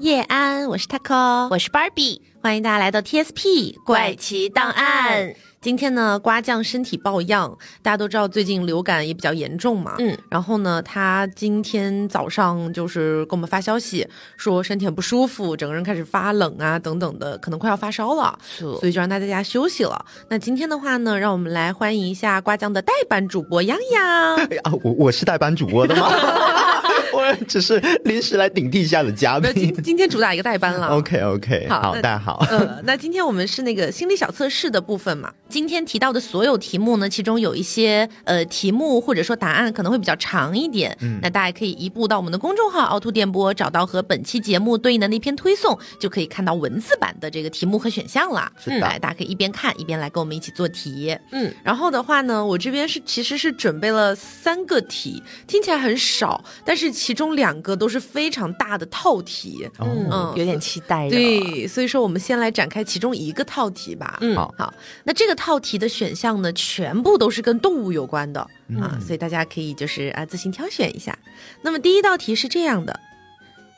[0.00, 5.34] 叶安，我是 Taco，我是 Barbie，欢迎大家来到 TSP 怪奇档案。
[5.60, 9.96] 今天呢，瓜酱身体抱恙，大家都知道最近流感也比较严重嘛。
[9.98, 14.08] 嗯，然后呢，他今天早上就是给我们发消息，
[14.38, 20.02] 说身体很不舒服，整个人开始发冷啊，等等的，可能快要发烧了，所以就让他在家休息了。
[20.30, 24.36] 那今天的话呢，让我们来欢迎一下瓜酱的代班主播洋洋。
[24.64, 26.08] 啊，我我是代班主播的吗？
[27.14, 29.52] 我只是临时来顶替一下的嘉宾。
[29.54, 30.88] 今 今天主打一个代班了。
[30.88, 32.44] OK OK，好，大家好。
[32.50, 35.32] 呃，那今天我们是那个心理小测试的部分嘛？
[35.50, 40.96] 今天提到的所有题目呢，其中有一些呃题目或者说答案可能会比较长一点。
[41.00, 48.50] 嗯，那大家可以移步到我们的公众号凹凸电波，找到和本期节目对应的那篇推送，就可以看到文字版的这个题目和选项了。
[48.62, 51.18] 是的，来，大家可以一边看一边来跟我们一起做题。
[51.32, 59.68] 嗯，然后的话呢，我这边是其实是准备了三个题，听起来很少，但是其中两个都是非常大的套题。
[59.80, 61.10] 嗯，有点期待。
[61.10, 64.16] 对，所以说我们先来展开其中一个套题吧。
[64.20, 65.39] 嗯，好，好，那这个。
[65.40, 68.42] 套题的选项呢，全部都是跟动物有关的
[68.78, 71.18] 啊，所以大家可以就是啊自行挑选一下。
[71.62, 73.00] 那么第一道题是这样的：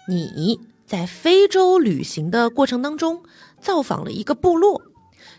[0.08, 3.22] 你在非洲旅行的过程当中，
[3.60, 4.82] 造访了一个部落，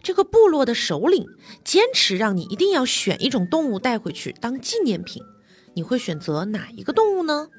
[0.02, 1.28] 这个部落的首领
[1.66, 5.22] 坚持让你一定要选一种动物带回去当纪念品，
[5.74, 7.50] 你会选择哪一个动物呢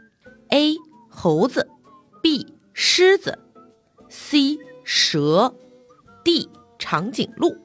[0.48, 0.77] ？A.
[1.11, 1.69] 猴子
[2.23, 2.55] ，B.
[2.73, 3.39] 狮子
[4.09, 4.59] ，C.
[4.85, 5.55] 蛇
[6.25, 6.48] ，D.
[6.79, 7.64] 长颈鹿。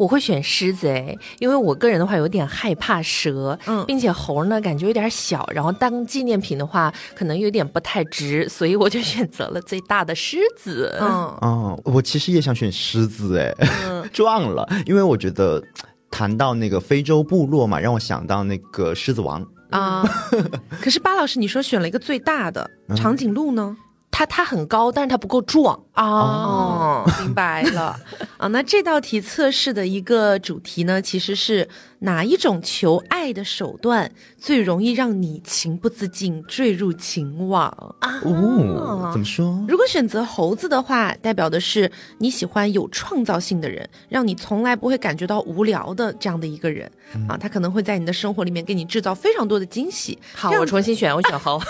[0.00, 10.96] 我会选狮子哎，因为我个人的话有点害怕蛇，嗯，并且猴呢感觉有点小，然后当纪念品的话可能有点不太值，所以我就选择了最大的狮子。
[11.02, 11.06] 嗯，
[11.42, 13.54] 哦，我其实也想选狮子哎，
[14.10, 15.62] 撞了，因为我觉得
[16.10, 20.02] 谈到那个非洲部落嘛，让我想到那个狮子王啊。
[20.80, 23.76] 可是巴老师，你说选了一个最大的长颈鹿呢？
[24.20, 27.10] 它它很高，但是他不够壮哦。
[27.22, 27.96] 明白了
[28.36, 28.46] 啊。
[28.48, 31.66] 那这道题测试的一个主题呢，其实是
[32.00, 37.66] 哪一种求爱的手段最容易让你情不自禁坠入情网
[38.00, 38.20] 啊？
[38.22, 39.64] 哦，怎么说？
[39.66, 46.90] 如果选择猴子的话，代表的是你喜欢有创造性的人，让你从来不会感觉到无聊的这样的一个人
[47.26, 47.38] 啊。
[47.38, 50.18] 他可能会在你的生活里面给你制造非常多的惊喜。
[50.34, 51.58] 好，我重新选，我选猴。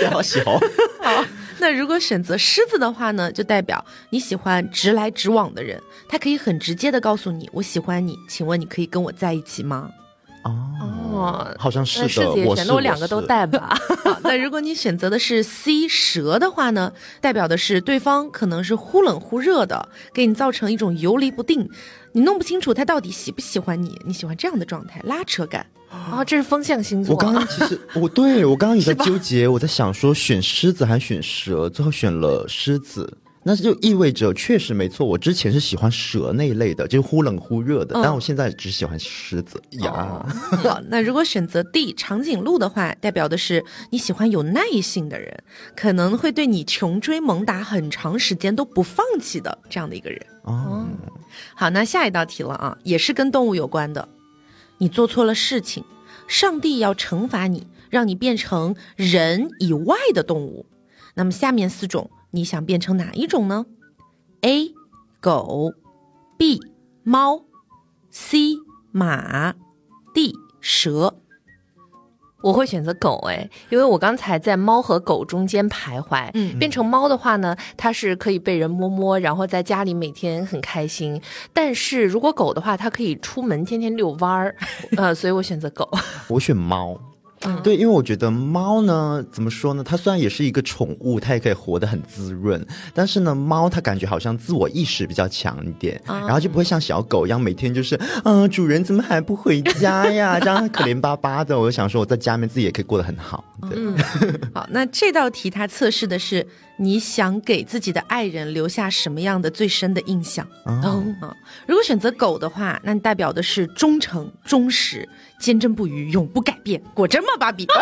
[0.00, 0.40] 小小
[1.02, 1.24] 好，
[1.58, 9.90] 那如果选择狮子的话呢，就代表你喜欢直来直往的人，他可以很直接的告诉你我喜欢你，请问你可以跟我在一起吗？
[10.48, 13.76] 哦，好像是的，狮子也选，那我两个都带吧。
[14.22, 21.68] 那如果你选择的是 C 蛇的话呢，代表的是对方可能是忽冷忽热的，给你造成一种游离不定，
[22.12, 25.66] 你弄不清楚他到底喜不喜欢你，你喜欢这样的状态，拉扯感。
[25.88, 27.14] 啊，这是风象星座。
[27.14, 33.16] 我刚刚其实 我对我刚刚也在纠结，我在想说选狮子还是选蛇，最后选了狮子。
[33.48, 40.26] 那就意味着确实没错，我之前是喜欢蛇那一类的，就忽冷忽热的，但我现在只喜欢狮子呀。
[40.64, 45.44] 好，那如果选择 D 长颈鹿的话，代表的是你喜欢有耐性的人，
[45.76, 50.20] 可能会对你穷追猛打很长时间都不放弃的这样的一个人。
[50.42, 50.84] 哦，
[51.54, 54.08] 好，那下一道题了啊，也是跟动物有关的。
[54.78, 55.84] 你做错了事情，
[56.26, 60.66] 上帝要惩罚你，让你变成人以外的动物。
[61.14, 63.66] 那么下面四种，你想变成哪一种呢
[64.42, 64.74] ？A.
[65.20, 65.72] 狗
[66.38, 66.60] ，B.
[67.02, 67.42] 猫
[68.10, 68.56] ，C.
[68.92, 69.54] 马
[70.14, 70.34] ，D.
[70.60, 71.14] 蛇。
[72.42, 76.30] 我会选择狗哎，因为我刚才在猫和狗中间徘徊。
[76.34, 81.20] 嗯，变成猫的话呢，它是可以被人摸摸，然后在家里每天很开心。
[81.52, 84.54] 但是如果狗的话，它可以出门天天遛弯儿，
[84.96, 85.90] 呃，所以我选择狗。
[86.28, 86.96] 我选猫。
[87.62, 89.82] 对，因为我觉得猫呢，怎么说呢？
[89.84, 92.64] 它虽然也是一个宠物，它也可以活得很滋润，
[92.94, 100.38] 但是呢，猫它感觉好像自我意识比较强一点，然后就不会像小狗一样每天就是，嗯，主人怎么还不回家呀？
[100.40, 101.58] 这样可怜巴巴的。
[101.58, 103.44] 我就想说，我在家里面自己也可以过得很好。
[103.72, 103.96] 嗯，
[104.54, 106.46] 好，那这道题它测试的是
[106.78, 110.46] 你想给自己的爱人留下什么样的最深的印象？
[110.64, 111.02] 哦，
[111.66, 115.08] 如果选择狗的话，那代表的是忠诚、忠实、
[115.38, 116.82] 坚贞不渝、永不改变。
[116.94, 117.66] 果真吗，芭比？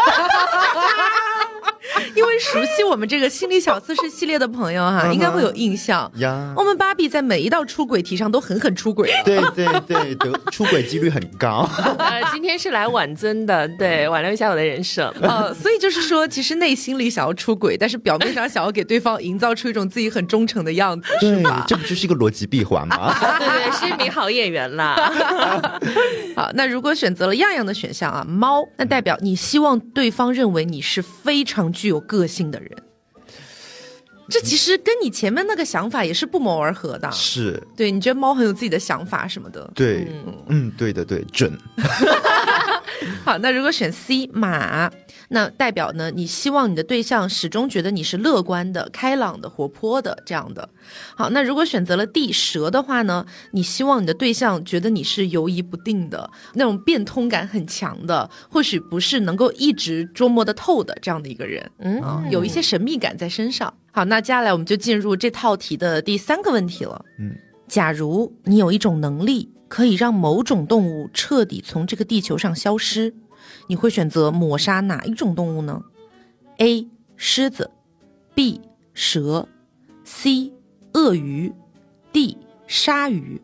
[2.14, 6.52] 因为熟悉我们这个心理小测试系列的朋友哈，应该会有印象呀。
[6.56, 11.69] 我们芭比在每一道出轨题上都狠狠出轨，对对对，得出轨几率很高。
[11.99, 15.12] 呃，今天是来挽尊的，对，挽留一下我的人设。
[15.20, 21.64] 呃，所以就是说，其实内心里想要出轨，但是表面上想要给对方营造出一种自己很忠诚的样子，是吧？
[21.67, 23.14] 这不就是一个逻辑闭环吗？
[23.38, 24.94] 对对，是一名好演员啦。
[26.37, 31.64] 好，那如果选择了样样的选项啊，猫，那代表你希望对方认为你是非常。
[31.75, 32.70] 具有个性的人，
[34.28, 37.10] 这其实跟你前面那个想法也是不谋而合的。
[37.12, 39.70] 是，对，你觉得猫很有自己的想法什么的。
[39.75, 40.08] 对，
[40.48, 41.52] 嗯，对的，对，准。
[43.25, 44.90] 好，那如果选 C 马，
[45.29, 46.11] 那代表呢？
[46.11, 50.69] 你希望你的对象始终觉得你是乐观的、开朗的、活泼的这样的。
[51.17, 53.25] 好，那如果选择了 D 蛇的话呢？
[53.53, 61.70] 你希望你的对象觉得你是游移不定的，那种变通感很强的，或许不是能够一直捉摸得透的这样的一个人。
[61.79, 63.73] 嗯，有一些神秘感在身上。
[63.93, 67.05] 好，那接下来我们就进入这套题的第三个问题了。
[67.19, 67.35] 嗯，
[67.67, 69.50] 假如你有一种能力。
[69.67, 73.12] 可以让某种动物彻底从这个地球上消失，
[73.66, 75.82] 你会选择抹杀哪一种动物呢
[76.58, 76.86] ？A.
[77.16, 77.70] 狮子
[78.34, 78.60] ，B.
[78.92, 79.48] 蛇
[80.04, 80.52] ，C.
[80.92, 81.52] 鳄鱼
[82.12, 82.36] ，D.
[82.66, 83.40] 鲨鱼。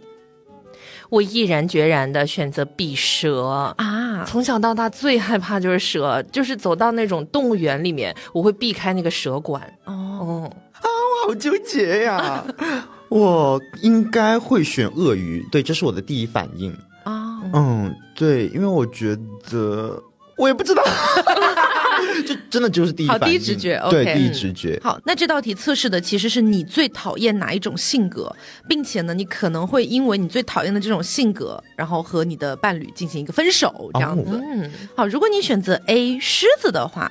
[1.09, 4.25] 我毅然决然的选择 B 蛇啊！
[4.29, 9.61] 从小到大最害怕就是蛇，就是走到那种动物园里面，我会避开那个蛇馆。
[9.87, 10.87] 哦啊，
[11.25, 12.45] 我好纠结呀！
[13.11, 16.79] 我应该会选鳄鱼，对，这是我的第一反应啊。
[17.53, 19.17] 嗯，对，因为我觉
[19.51, 20.03] 得
[20.37, 20.83] 我也不知道，
[22.27, 24.79] 就真的就是第一好第一直觉，对，第一直觉。
[24.83, 28.35] 好，那这道题测试的其实是你最讨厌哪一种性格，
[28.69, 34.41] 并且呢，你可能会因为你最讨厌的这种性格，然后和你的伴侣进行一个分手这样子。
[34.43, 37.11] 嗯，好，如果你选择 A 狮子的话。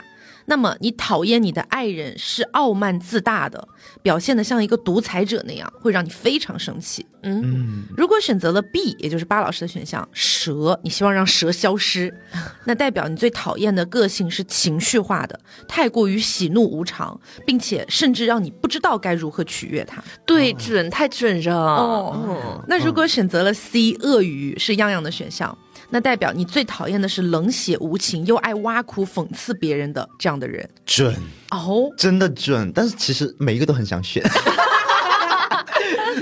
[0.50, 3.68] 那么你讨厌你的爱人是傲慢自大的，
[4.01, 7.06] 表现的像一个独裁者那样，会让你非常生气。
[7.22, 12.12] 嗯，如果选择了 B，也就是巴老师的选项，蛇，你希望让蛇消失，
[12.66, 20.04] 那代表你最讨厌的个性是情绪化的，太过于喜怒无常，并且甚至让你不知道该如何取悦他。
[20.25, 21.54] 对，准，太准了。
[21.56, 25.56] 哦，那如果选择了 C，鳄鱼是样样的选项。
[25.89, 31.15] 那代表你最讨厌的是冷血无情又爱挖苦讽刺别人的这样的人，准
[31.51, 32.71] 哦，真的准。
[32.74, 34.24] 但是其实每一个都很想选。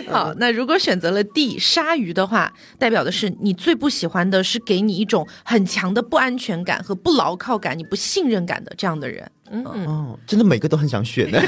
[0.09, 9.29] 好，那如果选择了 D 鲨鱼的话，代表的是你最不喜欢的是给你一种很强的不安全感和不牢靠感、你不信任感的这样的人。
[9.51, 11.41] 嗯哦，真的每个都很想选呢。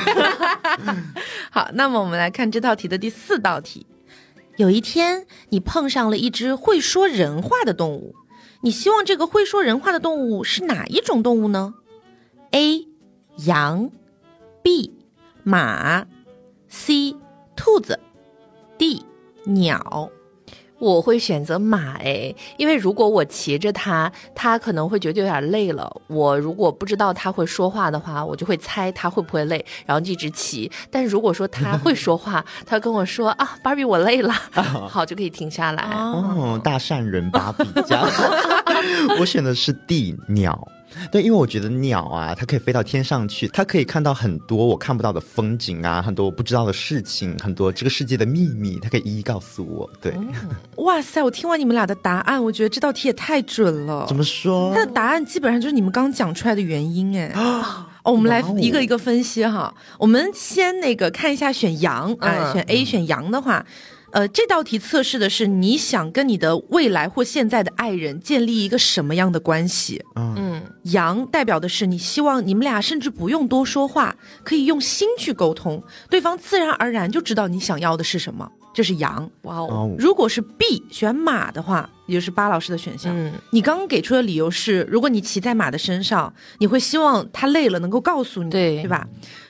[1.49, 3.85] 好，那么我们来看这道题的第四道题。
[4.59, 8.13] 有一天，你碰上了一只会说人话的动物，
[8.59, 11.75] 你希望这个会说人话的动物是哪一种动物呢
[12.51, 12.85] ？A.
[13.45, 13.89] 羊
[14.61, 14.93] ，B.
[15.43, 16.05] 马
[16.67, 17.15] ，C.
[17.55, 18.01] 兔子
[18.77, 19.05] ，D.
[19.45, 20.11] 鸟。
[20.79, 25.89] 我会选择马诶，因为如果我骑着它，它可能会觉得有点累了。
[26.07, 30.71] 我如果不知道它会说话的话，我就会猜它会不会累，然后一直骑。
[30.89, 34.33] 但是如果说它会说话， 它跟我说啊，芭比我累了，
[34.89, 35.83] 好就可以停下来。
[35.83, 38.01] 哦，大善人芭比家，
[39.19, 40.67] 我选的是地鸟。
[41.11, 49.89] 对，因为我觉得鸟啊，它可以飞到天上去，它可以看到很多我看不到的风景啊，很多我不知道的事情，很多这个世界的秘密，它可以一一告诉我。
[50.01, 50.13] 对，
[50.77, 51.23] 哇塞！
[51.23, 54.05] 我听完你们俩的答案，我觉得这道题也太准了。
[54.07, 54.73] 怎么说？
[54.73, 57.31] 它的答案基本上就是你们刚讲出来的原因哎。
[58.03, 59.73] 哦，我们来一个一个分析哈。
[59.97, 63.65] 我们先那个看一下选羊啊，选 A 选羊的话。
[64.11, 70.03] 呃，这道题测试的是你想跟你的未来或现在的爱人建立一个什么样的关系？
[70.15, 78.51] 嗯，阳代表的是你希望你们俩甚至不用多说话，可以用心去沟通，对方自然而然就知道你想要的是什么。
[78.73, 79.29] 这是羊。
[79.43, 79.93] 哇哦！
[79.97, 83.13] 如果是 B 选马的话，也就是巴老师的选项。
[83.15, 89.07] 嗯，你刚刚给出的理由是，如果你骑在马的身上，你会希望他累了能够告诉你，对对吧？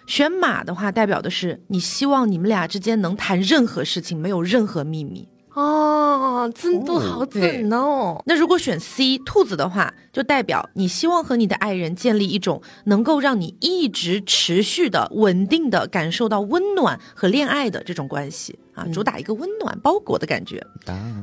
[0.07, 5.27] 选马的话，代表的是你希望你们俩之间能谈任何事情，没有任何秘密
[5.59, 8.23] 哦，真的好准哦。
[8.25, 20.65] 那如果选 C 兔子的话，就代表你希望和你的爱人建立一种能够让你一直持续的、稳定的感受到温暖和恋爱的这种关系啊，主打一个温暖包裹的感觉。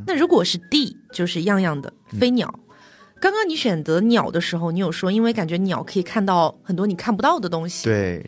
[0.07, 1.90] 那如果是 D，就是样样的
[2.21, 2.61] 飞鸟。
[3.19, 7.85] 刚刚你选择鸟的时候，你有说因为感觉鸟可以看到很多你看不到的东西。
[7.85, 8.25] 对。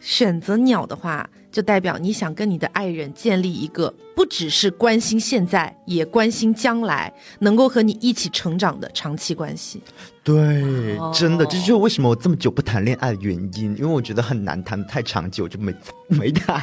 [0.00, 9.82] 选择鸟的话，就代表你想跟你的爱人建立一个不只是关心现在，也关心将来，能够和你一起成长的长期关系。
[10.24, 15.74] 对，真的，这就是为什么我这么久不谈恋爱的原因，因为我觉得很难谈太长久，就没
[16.08, 16.58] 没谈。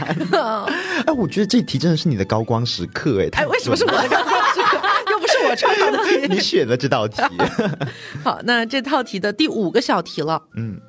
[1.05, 4.77] 哎，我觉得这题真的是你的高光时刻，哎，哎，为什么是我的高光时刻？
[5.11, 7.21] 又不是我创造的 题，你选的这道题。
[8.23, 10.41] 好，那这套题的第五个小题了。
[10.55, 10.79] 嗯，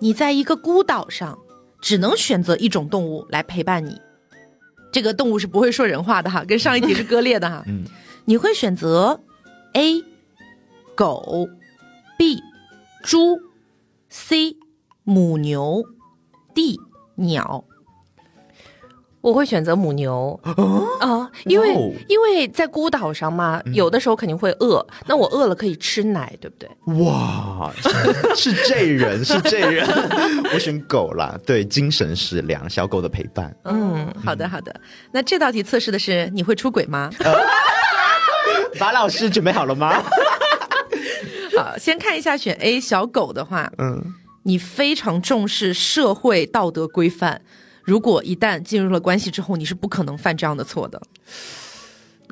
[0.00, 1.38] 你在一个孤岛上。
[1.82, 4.00] 只能选择一种动物来陪伴你，
[4.90, 7.62] 这个动物是不会说人话的哈，跟上一题是割裂的哈。
[7.68, 7.84] 嗯，
[8.24, 9.20] 你会选择
[9.74, 10.02] A
[10.94, 11.48] 狗
[12.16, 12.40] ，B
[13.02, 13.40] 猪
[14.08, 14.56] ，C
[15.02, 15.84] 母牛
[16.54, 16.78] ，D
[17.16, 17.64] 鸟。
[19.22, 20.38] 我会选择母牛
[21.00, 21.72] 啊，因为
[22.08, 26.68] 因为在孤岛上嘛，有的时候肯定会饿，那我饿了可以吃奶，对不对？
[27.04, 27.72] 哇，
[28.36, 29.86] 是这人 是这人，
[30.52, 33.54] 我选狗啦，对，精神食粮，小狗的陪伴。
[33.64, 34.74] 嗯，好的好的。
[35.12, 37.08] 那这道题测试的是你会出轨吗？
[38.80, 40.02] 马老师准备好了吗？
[41.56, 44.02] 好，先看一下选 A 小狗的话，嗯，
[44.42, 47.42] 你非常重视社会道德规范。
[47.84, 51.00] 如果一旦进入了关系之后，你是不可能犯这样的错的。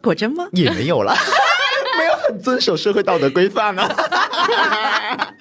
[0.02, 0.47] 果真吗？
[0.52, 1.14] 也没有了，
[1.99, 3.88] 没有很遵守社会道德规范啊。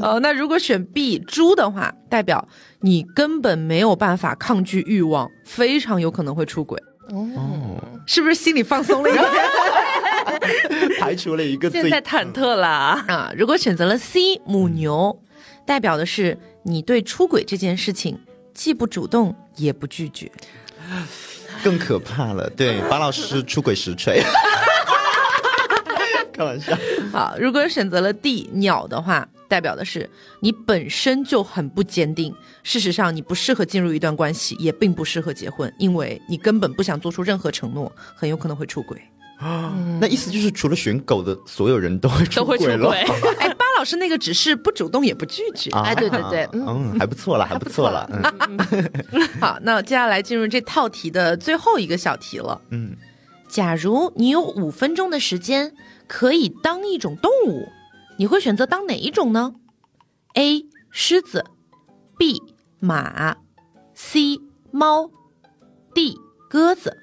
[0.00, 2.48] 哦，那如果选 B 猪的话，代表
[2.80, 6.82] 你根本没有办法抗拒欲望，非常有可能会出轨。
[7.10, 9.24] 哦，是不是心里放松了一点？
[10.98, 13.32] 排除了一个，现在忐忑了啊！
[13.36, 15.22] 如果选择了 C 母牛，
[15.66, 18.18] 代表的是你对出轨这件事情。
[18.54, 20.30] 既不主动也不拒绝，
[21.62, 22.48] 更可怕了。
[22.50, 24.22] 对，把老师出轨实锤，
[26.32, 26.76] 开玩笑。
[27.12, 30.08] 好，如果选择了 D 鸟的话，代表的是
[30.40, 32.34] 你本身就很不坚定。
[32.62, 39.00] 事实上，你不适合进入一段关系，也并不适合结婚，因为你根本不想做出任何承诺，很有可能会出轨。
[39.38, 42.90] 啊， 那意思就是除了选狗的所有人都会出轨了。
[43.38, 43.53] 哎，巴
[43.84, 45.70] 老师那个只是不主动也不拒绝。
[45.72, 48.08] 哎，对对对，嗯，还不错了，还不错了。
[49.38, 52.58] 好，那接下来进入这套题的最后一个小题了。
[52.70, 52.96] 嗯，
[53.46, 55.74] 假如你有五分钟的时间
[56.08, 57.68] 可以当一种动物，
[58.16, 59.52] 你会选择当哪一种呢
[60.32, 60.64] ？A.
[60.90, 61.44] 狮子
[62.16, 62.40] ，B.
[62.80, 63.36] 马
[63.94, 64.38] ，C.
[64.70, 65.10] 猫
[65.92, 66.16] ，D.
[66.48, 66.96] 鸽子。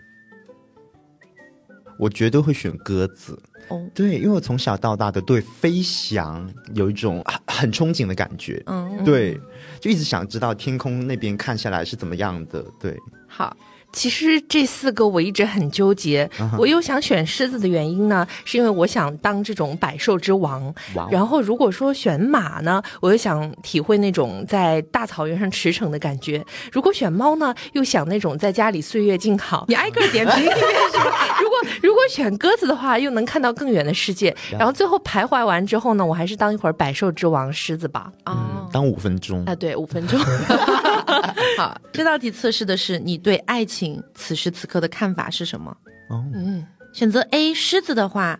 [2.00, 3.40] 我绝对会选鸽子，
[3.72, 9.40] 哦，对，因为我从小到大的对飞翔有一种很憧憬的感觉，嗯，对，
[9.80, 12.96] 就一直想知道天空那边看下来是怎么样的，对，
[13.28, 13.56] 好。
[13.94, 20.74] 其实这四个我一直很纠结，我又想选狮子的原因呢，是因为我想当这种百兽之王。
[21.10, 26.44] 然后如果说选马呢，我又想体会那种在大草原上驰骋的感觉。
[26.72, 29.66] 如果选猫呢，又想那种在家里岁月静好。
[29.68, 30.58] 你挨个点评一遍
[30.92, 31.28] 是吧？
[31.42, 34.36] 如果如果选鸽子的话，又能看到更远的世界。
[34.52, 38.12] 然后最后徘徊完之后呢，我还是当一会儿百兽之王狮子吧。
[38.24, 40.20] 啊，当五分钟啊，对，五分钟。
[41.62, 44.04] 好，这道题测试的是你对爱情。
[44.16, 45.72] 此时此刻的看法是什么？
[46.10, 48.40] 哦，嗯，选择 A 狮子的话，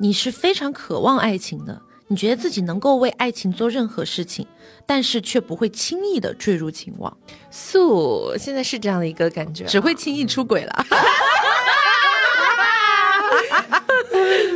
[0.00, 1.78] 你是非常渴望爱情的，
[2.08, 4.46] 你觉得自己能够为爱情做任何事情，
[4.86, 7.14] 但是却不会轻易的坠入情网。
[7.50, 10.86] 素现在是这样的一个感觉，只会轻易出轨了。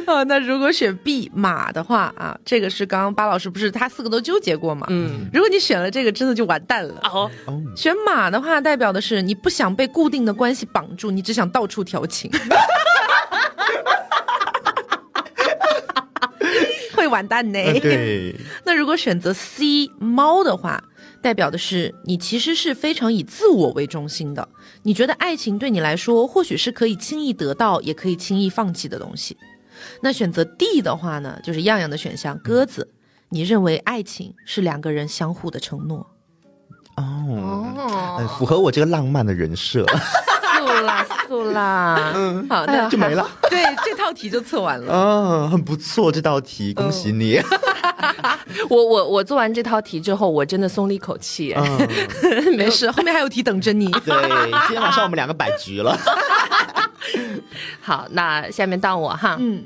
[0.09, 4.87] 哦， 那如果选 B 马的话啊，这个是刚刚巴老师不是他四个都纠结过吗？
[4.91, 7.01] 嗯，如果你选了这个，真的就完蛋了。
[7.05, 7.31] 哦，
[7.77, 12.31] 选马的话，代表的是你不想被固定的关系绑住，你只想到处调情。
[16.95, 17.59] 会完蛋呢。
[17.81, 18.35] 对。
[18.65, 20.83] 那如果选择 C 猫的话，
[21.23, 24.49] 代表的是你其实是非常以自我为中心的，
[24.83, 29.37] 你觉得爱情对你来说或许是可以轻易得到，也可以轻易放弃的东西。
[30.03, 32.39] 那选择 D 的话呢，就是样样的选项。
[32.39, 32.93] 鸽子，
[33.31, 36.07] 你认为爱情是两个人相互的承诺？
[36.97, 39.87] 哦，符合我这个浪漫的人设。
[40.69, 43.29] 素啦素啦， 嗯，好，那就没了。
[43.49, 44.93] 对，这套题就测完了。
[44.93, 47.41] 嗯， 很不错，这道题，恭喜你。
[48.69, 51.55] 我我我做完这套题之后，我真的松了一口气。
[52.57, 53.91] 没事，后面还有题等着你。
[53.91, 54.15] 对，
[54.67, 55.99] 今天晚上我们两个摆局了。
[57.81, 59.37] 好，那下面到我哈。
[59.41, 59.65] 嗯，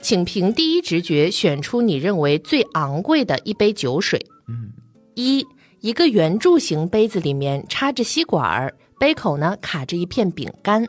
[0.00, 4.26] 请凭第一直觉选出你认为最昂贵的一杯酒水。
[4.48, 4.70] 嗯，
[5.14, 5.46] 一
[5.80, 10.86] 一个圆柱形杯子里面插着吸管儿，杯口呢卡着一片饼干。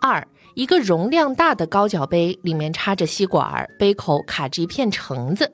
[0.00, 5.52] 二一个容量大的高脚杯里面插着吸管儿，杯口卡着一片橙子。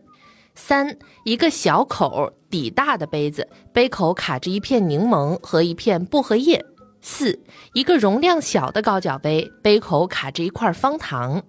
[0.54, 6.64] 三一个小口底大的杯子，杯口卡着一片柠檬和一片薄荷叶。
[7.00, 7.36] 四，
[7.72, 11.42] 一个容量小的高脚杯，杯口卡着一块方糖。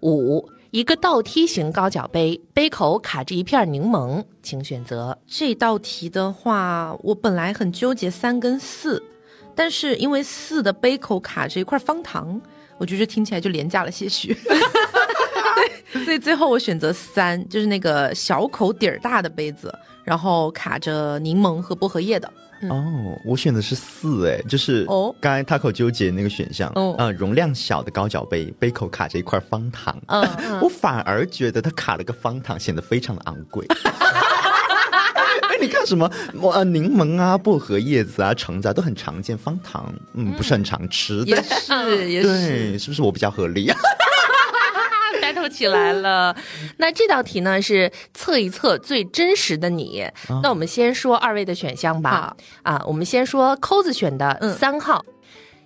[0.00, 5.18] 五，一个倒梯形高脚杯，杯口卡着一片柠檬，请选择。
[5.26, 9.02] 这道题的话，我本来很纠结三跟四，
[9.54, 12.40] 但是因为四的杯口卡着一块方糖，
[12.78, 14.36] 我觉得听起来就廉价了些许。
[15.94, 22.30] 对所以最后我选择三，就是那个小口底儿大的杯子，然后卡着柠檬和薄荷叶的。
[22.68, 30.26] 哦，我选的是四，哎，就是哦，刚才他口纠结那个选项，嗯，容量小的高脚杯，杯口卡着一块方糖，嗯，
[30.60, 33.66] 我反而觉得它卡了个方糖，显得非常的昂贵。
[35.66, 36.10] 你看什么
[36.52, 43.76] 呃柠檬啊、薄荷叶子啊、橙子啊都很常见，方糖嗯不是很常吃，也是也是，对，是不是我比较合理 啊
[45.22, 46.36] ？battle 起来了。
[46.76, 50.04] 那这道题呢是测一测最真实的你。
[50.42, 52.36] 那我们先说二位的选项吧。
[52.62, 55.04] 啊，我们先说扣子选的三号。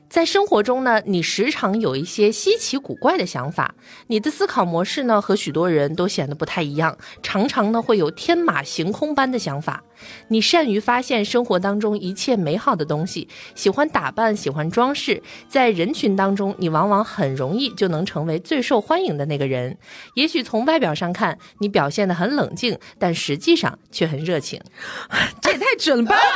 [0.09, 3.75] 在生活中呢，你时常有一些稀奇古怪的想法，
[4.07, 9.83] 你的思考模式呢和许多人都显得不太一样，常常呢会有天马行空般的想法。
[10.29, 19.77] 你善于发现生活当中一切美好的东西，喜欢打扮，喜欢装饰，在人群当中，你往往很容易就能成为最受欢迎的那个人。
[20.15, 24.61] 也许从外表上看，你表现得很冷静，但实际上却很热情。
[25.43, 26.17] 这也太准了吧！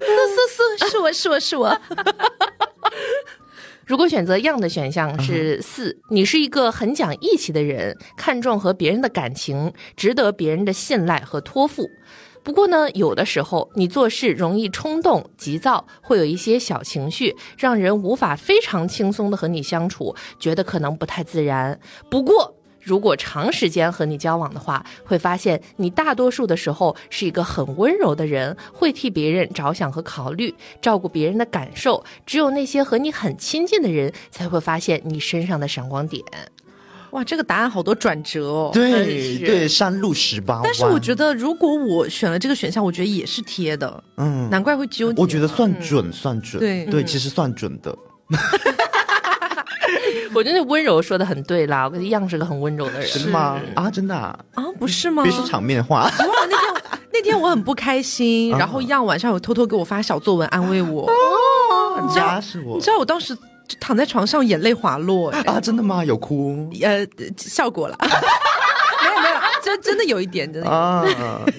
[0.00, 1.80] 是是是，是我是我是我。
[3.86, 11.88] 如果选择样的选项是四，你是一个很讲义气的人，看重和别人的感情，值得别人的信赖和托付。
[12.44, 21.80] 不过呢，有的时候你做事容易冲动、急躁，会有一些小情绪，让人无法非常轻松的和你相处，觉得可能不太自然。
[22.10, 22.54] 不过。
[22.80, 32.02] 如果长时间和你交往的话，会发现你大多数的时候是一个很温柔的人，会替别人着想和考虑，照顾别人的感受。
[32.24, 36.22] 只有那些和你很亲近的人，才会发现你身上的闪光点。
[37.10, 38.70] 哇，这个答案好多转折哦。
[38.72, 44.02] 对对，山路十八弯但是我觉得，如果我选了这个选项，我觉得也是贴的。
[44.16, 45.20] 嗯，难怪会纠结。
[45.20, 46.60] 我觉得算准，算准。
[46.60, 47.96] 对对，其实算准的。
[50.34, 53.60] 我觉得温柔说的很对啦，我觉得样是个很温柔的人，是吗？
[53.74, 54.38] 啊，真的啊？
[54.78, 55.22] 不是吗？
[55.22, 56.02] 别是场面话。
[56.02, 61.10] 哇那天 那天我很不开心，然后样晚上有偷偷给我发小作文安慰我。
[61.10, 62.76] 哦，家是我。
[62.76, 63.36] 你知道我当时
[63.78, 65.60] 躺在床上眼泪滑落啊？
[65.60, 66.04] 真的吗？
[66.04, 66.70] 有哭？
[66.82, 67.96] 呃，效果了。
[69.02, 70.70] 没有没有，真真的有一点真的。
[70.70, 71.04] 啊，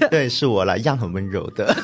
[0.10, 1.76] 对，是我了，样很温柔的。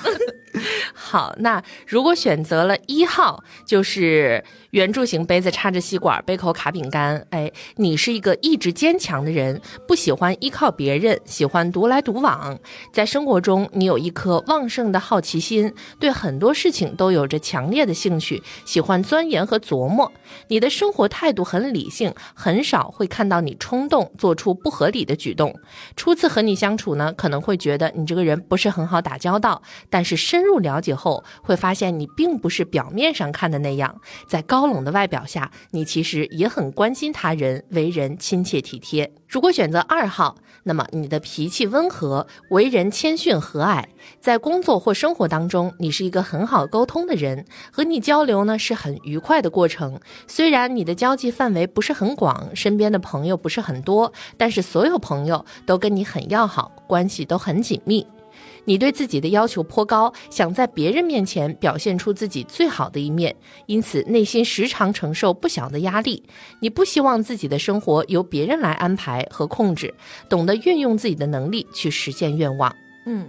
[0.93, 4.43] 好，那如果选择了一号，就是
[4.77, 7.25] 圆柱形杯子插着吸管，杯口卡饼干。
[7.31, 12.59] 哎，你是一个意志坚强的人，不喜欢依靠别人，喜欢独来独往。
[12.93, 20.11] 在生活中，你有一颗旺盛的好奇心，对很多事情都有着强烈的兴趣，喜欢钻研和琢磨。
[20.47, 25.59] 你的生活态度很理性，很少会看到你冲动，做出不合理的举动。
[25.95, 29.59] 初次和你相处呢，可能会觉得你这个人不是很好打交道，
[29.89, 30.93] 但是深入了解。
[30.93, 39.11] 后会发现你并不是表面上看的那样，在高冷的外表下，你其实也很关心他人，为人亲切体贴。
[39.27, 43.83] 如果选择二号，那么你的脾气温和，为人谦逊和蔼，
[44.21, 49.99] 在工作或生活当中，你是一个很好沟通的人，和你交流呢是很愉快的过程。
[50.27, 58.05] 虽然你的交际范围不是很广，身边的朋友不是很多，但是所有朋友都跟你很要好，关系都很紧密。
[58.67, 63.33] 你对自己的要求颇高，想在别人面前表现出自己最好的一面，
[63.65, 66.21] 因此内心时常承受不小的压力。
[66.59, 69.93] 你不希望自己的生活由别人来安排和控制，
[70.27, 72.75] 懂得运用自己的能力去实现愿望。
[73.05, 73.27] 嗯。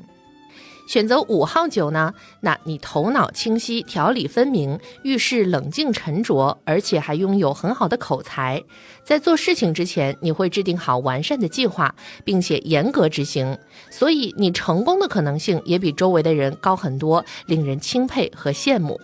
[0.88, 2.14] 选择五号酒呢？
[2.40, 8.64] 那你头脑清晰、条理分明，遇事冷静沉着，而且还拥有很好的口才。
[9.05, 13.59] 在做事情之前，你会制定好完善的计划，并且严格执行，
[13.90, 18.98] 所以你成功的可能性也比周围的人高很多，令人钦佩和羡慕。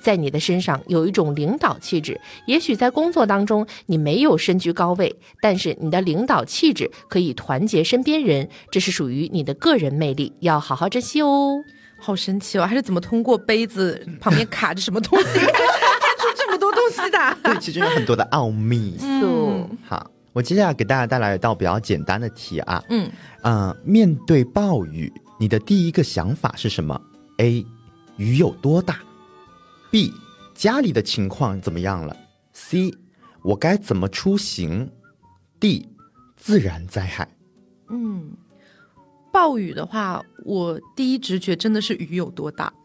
[0.00, 11.62] 在你的身上有一种领导气质，也许在工作当中你没有身居高位，但是你的领导气质可以团结身边人，这是属于你的个人魅力，要好好珍惜哦。
[11.98, 17.36] 好神奇哦，还是怎么通过杯子旁边卡着什么东西 看出这么多东西的？
[17.42, 18.96] 对，其中有很多的奥秘。
[19.00, 22.82] 嗯，好，我接下来给大家带来一道比较简单的题啊。
[22.90, 23.10] 嗯
[23.42, 27.00] 嗯，面对暴雨，你的第一个想法是什么
[27.38, 27.64] ？A，
[28.18, 28.98] 雨有多大
[29.90, 30.12] ？B，
[30.54, 32.16] 家里的情况怎么样了
[32.52, 32.92] ？C，
[33.42, 34.90] 我该怎么出行
[35.60, 35.88] ？D，
[36.36, 37.28] 自然灾害。
[37.88, 38.32] 嗯，
[39.32, 42.72] 暴雨的话，我第一直觉真的是雨有多大。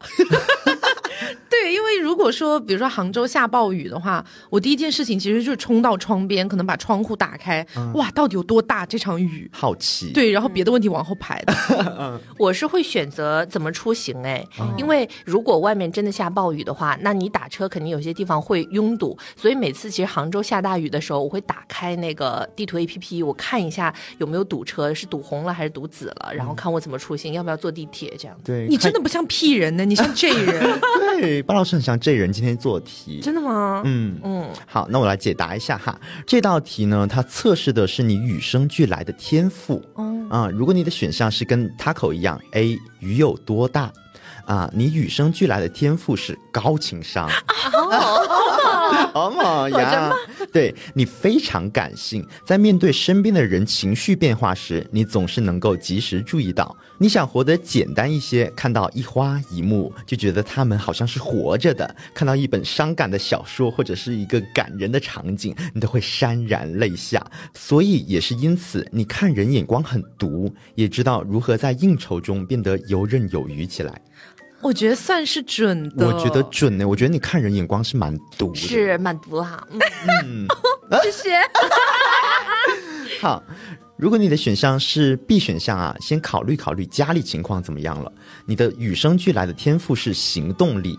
[1.52, 9.50] 对，因为如果说，比如说杭州下暴雨的话，我第一件事情其实就是冲到窗边，可能把窗户打开，哇，到底有多大这场雨？
[9.52, 10.10] 好奇。
[10.14, 12.20] 对，然后别的问题往后排的。
[12.38, 14.42] 我是会选择怎么出行哎，
[14.78, 28.34] 因为如果外面真的下暴雨的话，那你打车肯定有些地方会拥堵，所以每次其实杭州下大雨的时候，我会打开那个地图 A P P，我看一下有没有堵车，是堵红了还是堵紫了，然后看我怎么出行，要不要坐地铁这样。
[28.42, 30.80] 对，你真的不像 P 人呢，你像 J 人。
[31.20, 31.41] 对。
[31.42, 33.82] 巴老师很像这人今天做题，真的吗？
[33.84, 35.98] 嗯嗯，好，那我来解答一下哈。
[36.26, 39.82] 这道题呢，它测试的是你与生俱来的天赋。
[39.96, 43.92] 嗯，啊，如果你的选项是跟 Taco 一样，A 鱼有多大？
[44.46, 47.28] 啊，你与生俱来的天赋是高情商，
[49.12, 50.12] 好嘛呀！
[50.52, 56.76] 对你非常感性，在面对身边的人情绪变化时，你总是能够及时注意到。
[56.98, 67.24] 你想活得简单一些，看到一花一木就觉得他们好像是活着的；看到一本伤感的小说或者是一个感人的场景，你都会潸然泪下。
[67.54, 74.00] 所以也是因此，你看人眼光很毒，也知道如何在应酬中变得游刃有余起来。
[74.62, 76.86] 我觉得算是准的，我觉得准呢。
[76.86, 79.66] 我觉得你看人眼光是蛮毒的，是蛮毒哈。
[80.24, 80.46] 嗯，
[81.02, 81.40] 谢谢。
[83.20, 83.42] 好，
[83.96, 88.12] 如果你的选项是 B 选项啊，先考虑考虑家里情况怎么样了。
[88.46, 90.96] 你的与生俱来的天赋是行动力，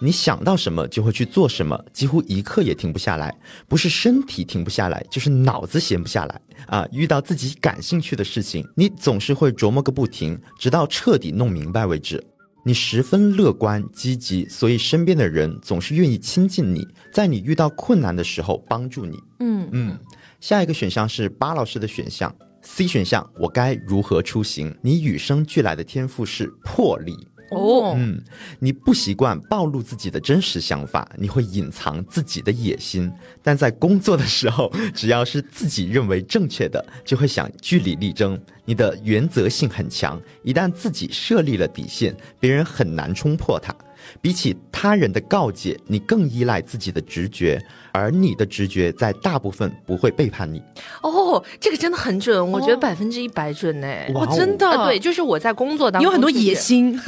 [0.00, 3.32] 你想到什么就会去做什么，几乎一刻也停不下来。
[3.68, 6.86] 不是身体停不下来，就是脑子闲不下来啊。
[6.90, 12.22] 遇到自己感兴趣的事情，你总是会琢磨个不停，直到彻底弄明白为止。
[12.66, 19.22] 你十分乐观积极，所以身边的人总是愿意亲近你，在你遇到困难的时候帮助你。
[19.40, 19.98] 嗯嗯，
[20.40, 24.74] 下一个选项是巴老师的选项，C 选项，我该如何出行？
[24.80, 27.14] 你与生俱来的天赋是魄力。
[27.50, 28.20] 哦，嗯，
[28.58, 33.10] 你不习惯暴露自己的真实想法，你会隐藏自己的野心，
[33.42, 38.40] 但在工作的时候，只要是自己认为正确的，就会想据理力争。
[38.64, 43.74] 你的原则性很强，一旦自己设立了底线，别人很难冲破它。
[44.20, 47.60] 比起他人的告诫，你更依赖自己的直觉，
[47.92, 50.62] 而你的直觉在大部分不会背叛你。
[51.02, 53.86] 哦，这个真的很准，我觉得百分之一百准呢。
[54.14, 57.00] 我真的对，就是我在工作当中有很多野心，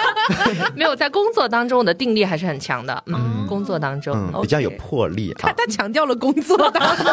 [0.74, 3.02] 没有在工作当中我的定力还是很强的。
[3.06, 5.34] 嗯，工作当中比较有魄力。
[5.38, 7.06] 他他强调了工作当中。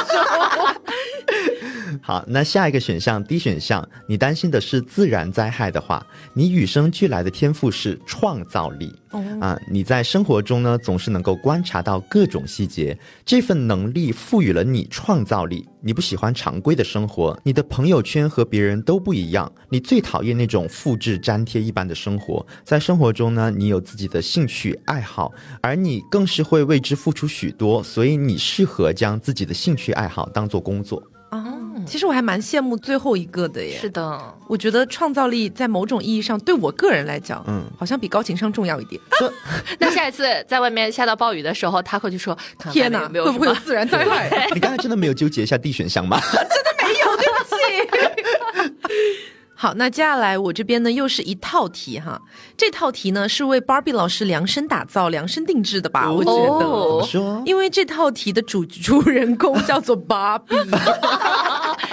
[2.03, 8.93] 好，那下一个选项 D 选项，你担心的是自然灾害的话，你与生俱来的天赋是创造力。
[9.39, 15.65] 啊，你在生活中呢，总是能够观察到各种细节，这份能力赋予了你创造力。
[15.79, 22.45] 你不喜欢常规的生活，你的朋友圈和别人都不一样，你最讨厌那种复制粘贴一般的生活。
[22.65, 25.31] 在生活中呢，你有自己的兴趣爱好，
[25.61, 31.01] 而你更是会为之付出许多，所以你适合将自己的兴趣爱好当做工作。
[31.85, 33.77] 其实我还蛮羡慕最后一个的耶。
[33.79, 39.01] 是的，我觉得创造力在某种意义上对我个人来讲，嗯，好像比高情商重要一点。
[39.79, 42.37] 那下一次在外面下到暴雨的时候，他会就说
[42.71, 44.47] ：“天哪，会不会有自然灾害？
[44.53, 46.19] ”你刚才真的没有纠结一下 D 选项吗？
[46.31, 46.49] 真的
[46.83, 47.55] 没有，对不起。
[49.57, 52.21] 好，那接下来我这边呢又是一套题哈，
[52.57, 56.11] 这套题呢是为 Barbie 老师量身打造、量身定制的吧？
[56.11, 57.41] 我觉得，怎么说？
[57.45, 60.69] 因为这套题的主主人公叫做 Barbie。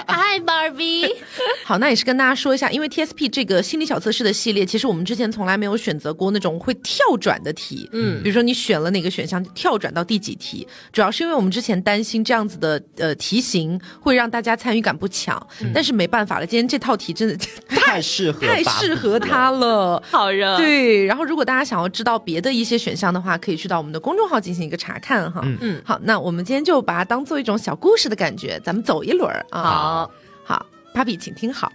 [0.07, 1.13] Hi Barbie。
[1.65, 7.89] 好，那也是跟大家说一下，因为 TSP 这个心理小测试的系列，其实我们之前从来没有选择过那种会跳转的题。
[7.93, 15.45] 嗯，比如说你选了哪个选项，跳转到第几题，主要是因为我们之前担心这样子的呃题型会让大家参与感不强。
[15.73, 17.37] 但是没办法了，今天这套题真的。
[17.93, 20.57] 太适合太适合他了，好热。
[20.57, 25.41] 对，然后如果大家想要知道别的一些选项的话，可以去到我们的公众号进行一个查看哈。
[25.43, 29.61] 嗯嗯，好，那我们今天就把它当做一种小故事的感觉，咱们走一轮啊。
[29.61, 30.11] 好，
[30.43, 31.71] 好，芭比，请听好。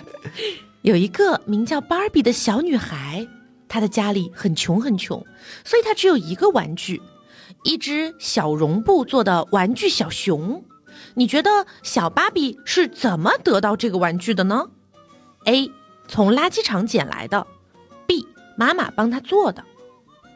[0.82, 3.26] 有一个名叫芭比的小女孩，
[3.68, 5.24] 她的家里很穷很穷，
[5.64, 7.02] 所以她只有一个玩具，
[7.64, 10.64] 一只小绒布做的玩具小熊。
[11.14, 14.66] 你觉得小芭比是怎么得到这个玩具的呢
[15.44, 15.70] ？A.
[16.08, 17.46] 从垃圾场捡来的
[18.06, 18.26] ，B.
[18.56, 19.62] 妈妈帮她做的。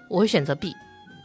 [0.09, 0.75] 我会选择 B。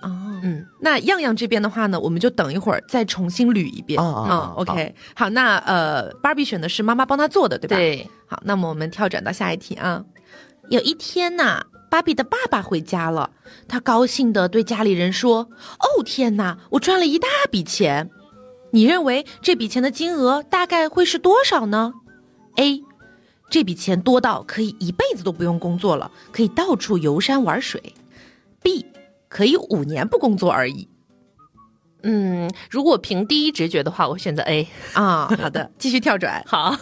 [0.02, 4.02] 哦，嗯，那样样这边的话呢，我们就等一会儿再重新捋一遍。
[4.02, 7.76] 啊，OK，好，那呃，芭比选的是妈妈帮他做的，对吧？
[7.76, 8.10] 对。
[8.28, 10.04] 好，那么我们跳转到下一题啊。
[10.70, 13.32] 有一天呐，芭比的爸爸回家了，
[13.68, 18.10] 他高兴地对家里人说：“哦，天哪，我赚了一大笔钱。”
[18.72, 21.92] 你认为这笔钱的金额大概会是多少呢
[22.58, 22.84] ？A，
[23.50, 27.96] 这笔钱多到可以一辈子都不用工作了，可以到处游山玩水。
[28.62, 28.86] B，
[29.30, 30.90] 可以五年不工作而已。
[32.04, 35.28] 嗯，如果凭第一直觉的话，我选择 A 啊。
[35.40, 36.44] 好的， 继续跳转。
[36.48, 36.76] 好，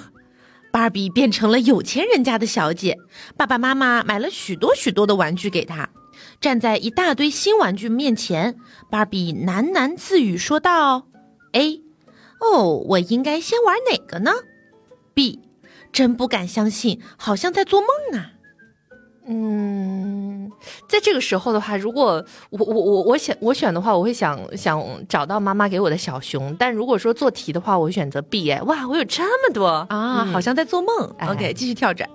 [0.72, 2.98] 芭比变成了有钱人家的小姐，
[3.36, 5.90] 爸爸妈妈买了许多许多的玩具给她。
[6.40, 8.56] 站在一大堆新玩具面前，
[8.90, 11.08] 芭比喃喃自语说道。
[11.54, 11.82] A，
[12.40, 14.32] 哦，我应该先玩哪个呢
[15.16, 15.40] ？B，
[15.92, 18.34] 真不敢相信，好像在做梦啊。
[19.30, 20.52] 嗯，
[20.88, 26.56] 在在这个时候的话，如果我我我我选我选的话，我会想想找到妈妈给我的小熊。
[26.58, 28.50] 但如果说做题的话，我会选择 B。
[28.50, 31.14] 哎，哇，我有这么多啊，好像在做梦。
[31.30, 32.10] OK，继续跳转。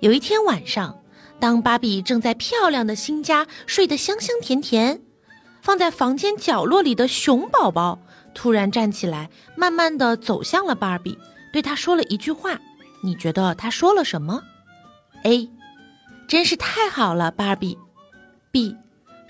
[0.00, 0.98] 有一天晚上，
[1.38, 5.00] 当芭比正在漂亮的新家睡得香香甜甜，
[5.62, 8.00] 放在房间角落里的熊宝宝
[8.34, 11.16] 突然站起来，慢慢的走向了芭比，
[11.52, 12.58] 对她说了一句话。
[13.04, 14.42] 你觉得他说了什么
[15.22, 15.48] ？A，
[16.30, 17.76] 真是太好了，芭比。
[18.52, 18.76] B，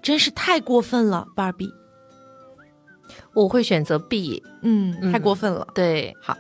[0.03, 1.73] 真是太过分了，芭比。
[3.33, 4.43] 我会选择 B。
[4.61, 5.67] 嗯，太过分了。
[5.75, 6.37] 对，好，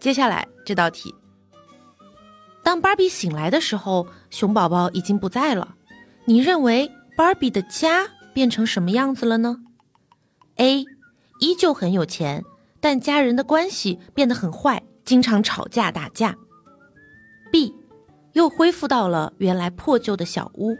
[0.00, 1.14] 接下来这道题。
[2.64, 5.76] 当芭比醒来的时候，熊宝宝已经不在了。
[6.24, 9.58] 你认为芭比的家变成什么样子了呢
[10.56, 10.84] ？A，
[11.38, 12.44] 依旧很有钱，
[12.80, 16.34] 但家人的关系变得很坏，经常吵架打架。
[17.52, 17.72] B，
[18.32, 20.76] 又恢复到了原来破旧的小屋。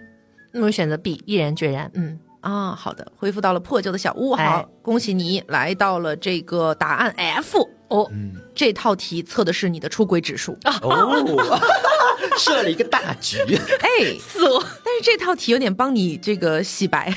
[0.53, 1.91] 那我选择 B，毅然决然。
[1.95, 4.35] 嗯啊，好的，恢复到了破旧的小屋。
[4.35, 7.69] 好，恭喜你来到了这个答案 F。
[7.89, 8.11] 哦，
[8.55, 10.57] 这套题测的是你的出轨指数。
[10.65, 11.61] 哦，
[12.39, 13.39] 设了一个大局。
[13.81, 14.61] 哎，死哦。
[14.83, 17.15] 但是这套题有点帮你这个洗白，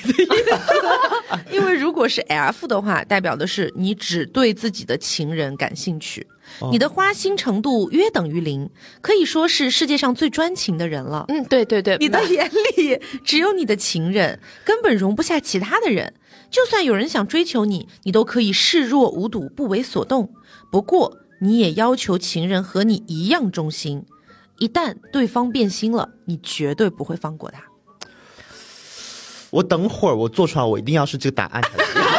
[1.50, 6.28] 因为如果是 F 的话，代表的是你只对自己的情人感兴趣。
[6.72, 8.70] 你的花心程度约等于零，
[9.02, 11.26] 可以说是世界上最专情的人了。
[11.28, 16.14] 嗯，对对对，你的眼里只有你的情人，根本容不下其他的人。
[16.50, 20.32] 就算有人想追求你，你都可以视若无睹，不为所动。
[20.72, 24.06] 不过，你也要求情人和你一样忠心。
[24.60, 27.62] 一旦对方变心了，你绝对不会放过他。
[29.50, 32.15] 我等会儿我做出来，我一定要是这个答案才行。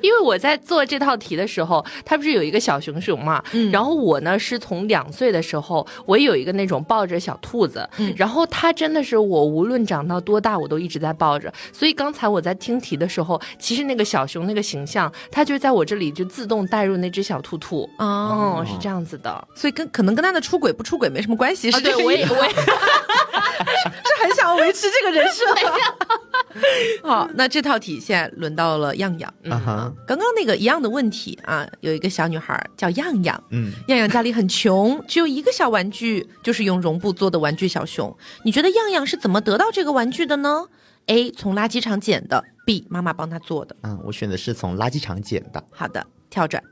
[0.00, 11.52] 因为我在做这套题的时候，它不是有一个小熊熊嘛，嗯，然后我呢是从两岁的时候，我有一个那种抱着小兔子，嗯，然后它真的是我无论长到多大，我都一直在抱着。
[11.72, 17.88] 所以刚才我在听题的时候，其实那个小熊那个形象，它就在我这里就自动带入那只小兔兔。
[17.98, 21.70] 哦，是这样子的，所以跟可能跟他的出轨不出轨没什么关系。
[21.70, 25.44] 是对，我也我也 是很想要维持这个人设。
[27.02, 29.32] 好，那这套题现在轮到了样样。
[29.44, 33.42] 嗯哼，刚刚那个一样的问题啊，有一个小女孩叫样样。
[33.50, 38.16] 嗯，样样家里很穷，只有一个小玩具，就是用绒布做的玩具小熊。
[38.44, 40.66] 你觉得样样是怎么得到这个玩具的呢
[41.06, 43.76] ？A 从垃圾场捡的，B 妈妈帮他做的。
[43.82, 45.64] 嗯，我选的是从垃圾场捡的。
[45.70, 46.62] 好的，跳转。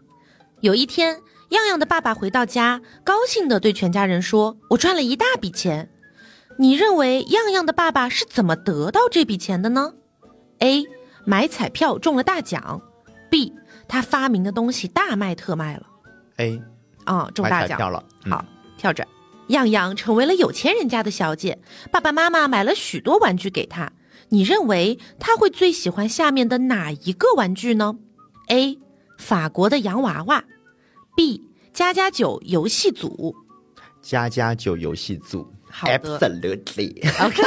[0.60, 5.88] 有一天，样样的爸爸回到家，高兴的对全家人说：“我赚了一大笔钱。”
[6.60, 9.94] 你认为样样的爸爸是怎么得到这笔钱的呢
[10.58, 10.84] ？A.
[11.24, 12.82] 买彩票中了大奖
[13.30, 13.52] ，B.
[13.86, 15.86] 他发明的东西大卖特卖了。
[16.38, 16.60] A.
[17.04, 18.02] 啊，中大奖了。
[18.28, 18.44] 好，
[18.76, 19.06] 跳转，
[19.48, 21.60] 样样成为了有钱人家的小姐，
[21.92, 23.92] 爸爸妈妈买了许多玩具给他。
[24.30, 27.96] 你认为他会最喜欢下面的哪一个玩具呢
[28.48, 28.80] ？A.
[29.16, 30.44] 法国的洋娃娃
[31.16, 31.44] ，B.
[31.72, 33.34] 加加酒游戏组，
[34.02, 35.46] 加加酒游戏组。
[35.86, 37.04] Absolutely.
[37.24, 37.42] OK.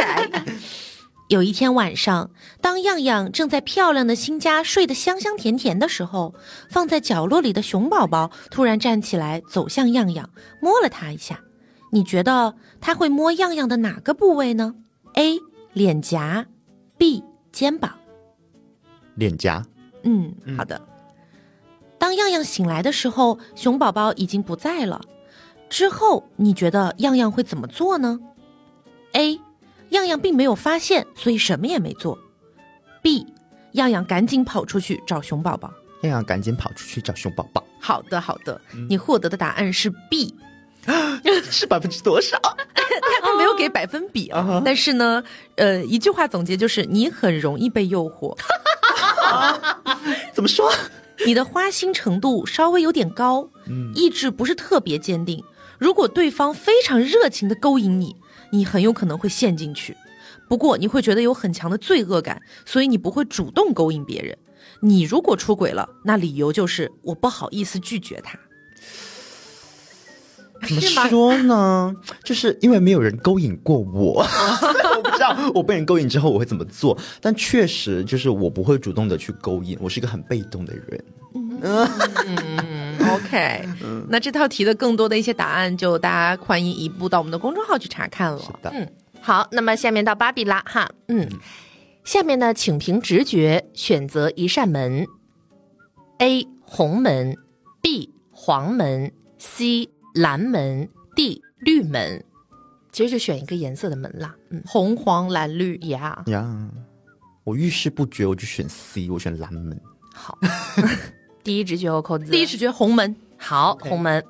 [1.28, 6.36] 有一天晚上，当样样正在漂亮的新家睡得香香甜甜的时候，
[6.70, 11.42] 放在角落里的熊宝宝突然站起来，走向样样，摸了他一下。
[11.92, 14.76] 你觉得他会摸样样的哪个部位呢
[15.16, 15.40] ？A.
[15.74, 16.46] 脸颊
[16.98, 17.24] ，B.
[17.52, 17.98] 肩膀。
[19.16, 19.66] 脸颊。
[20.04, 20.82] 嗯，好的。
[21.98, 25.00] 当样样醒来的时候，熊宝宝已经不在了。
[25.72, 28.20] 之后你觉得样样会怎么做呢
[29.14, 29.40] ？A，
[29.90, 32.20] 样样并没有发现，所以什么也没做。
[33.02, 33.26] B，
[33.72, 35.72] 样样赶紧跑出去找熊宝宝。
[36.02, 37.64] 样样赶紧跑出去找熊宝宝。
[37.80, 40.36] 好的，好的，你获得的答案是 B，
[41.50, 42.38] 是百分之多少？
[42.42, 45.24] 他 他没有给百分比啊，但是呢，
[45.56, 48.38] 呃，一句话总结就是你很容易被诱惑。
[50.34, 50.70] 怎么说？
[51.26, 55.42] 你的花心程度稍微有点高，嗯，意志不是特别坚定。
[55.82, 58.16] 如果对方非常热情的勾引你，
[58.52, 59.98] 你很有可能会陷进去。
[60.48, 64.38] 不过你会觉得有很强的罪恶感，所以你不会主动勾引别人。
[64.82, 68.38] 你如果出轨了，那理由就是我不好意思拒绝他。
[70.68, 71.96] 怎么说呢？
[72.24, 76.96] 就是因为没有人勾引过我， 我不知道我被人勾引之后我会怎么做。
[77.20, 81.04] 但确实就是我不会主动的去勾引，我是一个很被动的人。
[81.62, 83.68] 嗯， OK，
[84.10, 88.40] 那这套题的更多的一些答案，就大家欢迎移步到我们的公众号去查看了。
[88.40, 88.88] 是的，嗯，
[89.22, 91.28] 好，那么下面到芭比啦，哈，嗯，
[92.04, 95.06] 下面呢，请凭直觉选择一扇门。
[96.20, 97.36] ：A 红门
[97.82, 102.24] ，B 黄门，C 蓝门，D 绿门。
[102.92, 106.24] 其实就选一个颜色的门啦，嗯，红黄蓝绿呀。
[106.28, 106.70] 呀，
[107.44, 109.80] 我遇事不决，我就选 C，我选蓝门。
[110.14, 110.38] 好，
[111.44, 113.16] 第一直觉和扣子，第一直觉红门。
[113.38, 114.24] 好，红门，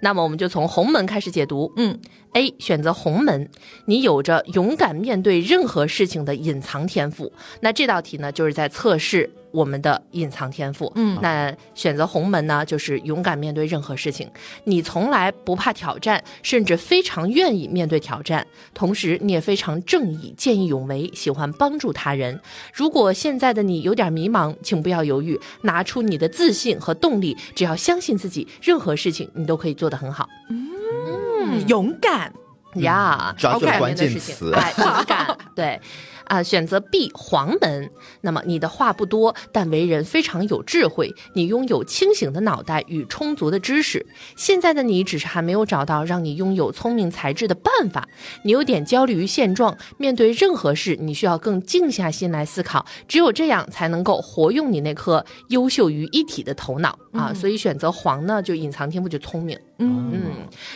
[0.00, 1.72] 那么我们就从红门开始解读。
[1.76, 1.96] 嗯
[2.32, 3.48] ，A 选择红门，
[3.84, 7.32] 你有着勇敢面对任何事情的隐藏天赋。
[7.60, 9.30] 那这道题呢，就是在测试。
[9.56, 14.30] 我们的隐藏天赋，嗯，那选择红门呢，就是勇敢面对任何事情。
[14.64, 18.46] 你从来不怕挑战，甚至非常愿意面对挑战。
[18.74, 22.38] 同时，你也非常正义、见义勇为，喜欢帮助他人。
[22.74, 27.34] 如果现在的你有点迷茫，请不要犹豫，拿出你的自信和动力。
[27.54, 30.28] 只要相信自己，任何事情你都可以做得很好。
[30.50, 32.30] 嗯，勇敢
[32.74, 35.80] 呀，抓住关键词，勇敢， 对。
[36.26, 37.90] 啊，选择 B 黄门。
[38.20, 41.12] 那么你的话不多，但为人非常有智慧。
[41.34, 44.06] 你拥有清醒的脑袋与充足的知识。
[44.36, 48.08] 现在的你只是还没有找到让你拥有聪明才智的办法。
[48.42, 52.84] 你有点焦虑于现状，面对任何事，你需要更静下心来思考。
[53.08, 57.32] 只有这样，才能够活用你那颗优秀于一体的头脑啊！
[57.34, 59.58] 所以选择黄呢，就隐藏天赋，就聪明。
[59.78, 60.22] 嗯嗯。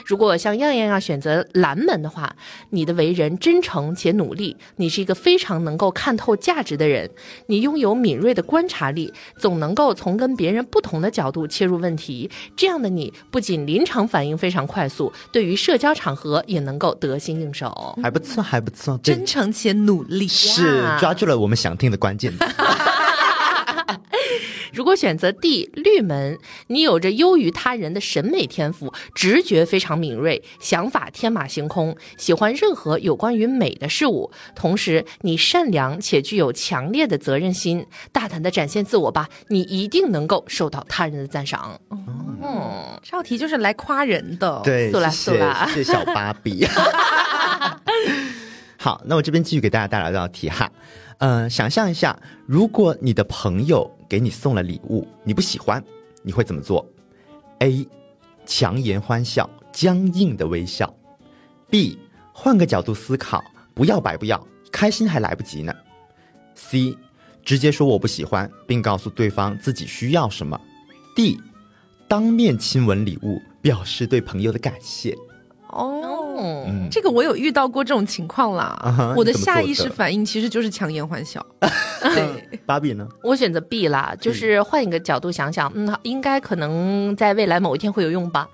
[0.04, 2.36] 如果像样样要选择蓝门的话，
[2.68, 4.54] 你的为人真诚且努力。
[4.76, 5.30] 你是一个非。
[5.30, 7.08] 非常能够看透价值的人，
[7.46, 12.28] 你拥有敏锐的观察力，总能够从跟别人不同的角度切入问题。
[12.56, 17.96] 这样的你不仅临场反应非常快速，对于社交场合也能够得心应手。
[18.02, 22.30] 还不错，还不错，真诚且努力，是抓住了我们想听的关键。
[24.72, 34.30] 如果选择 D 绿门，你有着优于他人的审美天赋，直觉非常敏锐，想法天马行空，喜欢任何有关于美的事物。
[34.54, 41.80] 同时，你善良且具有强烈的责任心，大胆的展现自我吧，你一定能够受到他人的赞赏。
[41.90, 44.60] 嗯，这道题就是来夸人的。
[44.64, 46.66] 对，谢谢谢谢小芭比。
[48.78, 50.70] 好，那我这边继续给大家带来这道题哈。
[51.20, 55.82] 嗯，想象一下，如果你的朋友给你送了礼物，你不喜欢，
[56.22, 56.84] 你会怎么做
[57.60, 57.86] ？A.
[58.46, 60.92] 强颜欢笑，僵硬的微笑。
[61.68, 61.98] B.
[62.32, 65.72] 换个角度思考，不要白不要，开心还来不及呢。
[66.54, 66.96] C.
[67.44, 70.58] 直接说我不喜欢，并告诉对方自己需要什么。
[71.14, 71.38] D.
[72.08, 75.14] 当面亲吻礼物，表示对朋友的感谢。
[75.68, 76.09] 哦，
[76.90, 79.14] 这个我有遇到过这种情况啦。
[79.16, 81.44] 我的下意识反应其实就是强颜欢笑。
[82.00, 83.06] 对，芭比呢？
[83.22, 88.48] 我选择 B 啦，就是换一个角度想想，嗯，应该可能在未来某一天会有用吧。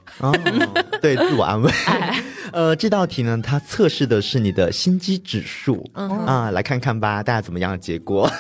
[1.01, 1.71] 对，自我安慰。
[2.53, 8.31] 呃，这道题呢，它测试的是你的心机指数啊，来看看吧，大家怎么样的结果？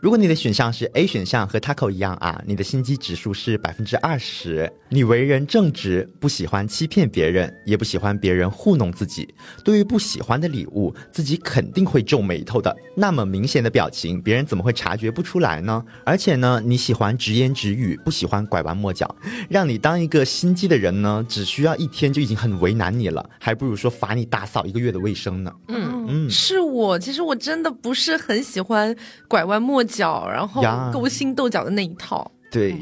[0.00, 4.72] 如果你的选项是 A 选项，和 Taco 一样啊，你的心机指数是百分之二十。
[4.88, 9.28] 你为人正直，不喜欢欺骗别人，也不喜欢别人糊弄自己。
[9.62, 12.74] 对于不喜欢的礼物，自己肯定会皱眉头的。
[12.96, 15.84] 那么明显的表情，别人怎么会察觉不出来呢？
[16.02, 19.14] 而且呢，你喜欢直言直语，不喜欢拐弯抹角。
[19.50, 25.52] 让你当一个心机的人呢，只需要一天就已经很为难你了，还不如说罚你打扫一个月的卫生呢。
[25.68, 28.96] 嗯嗯，是我，其实我真的不是很喜欢
[29.28, 29.84] 拐弯抹。
[29.90, 32.30] 角，然后勾心斗角的那一套。
[32.50, 32.74] 对，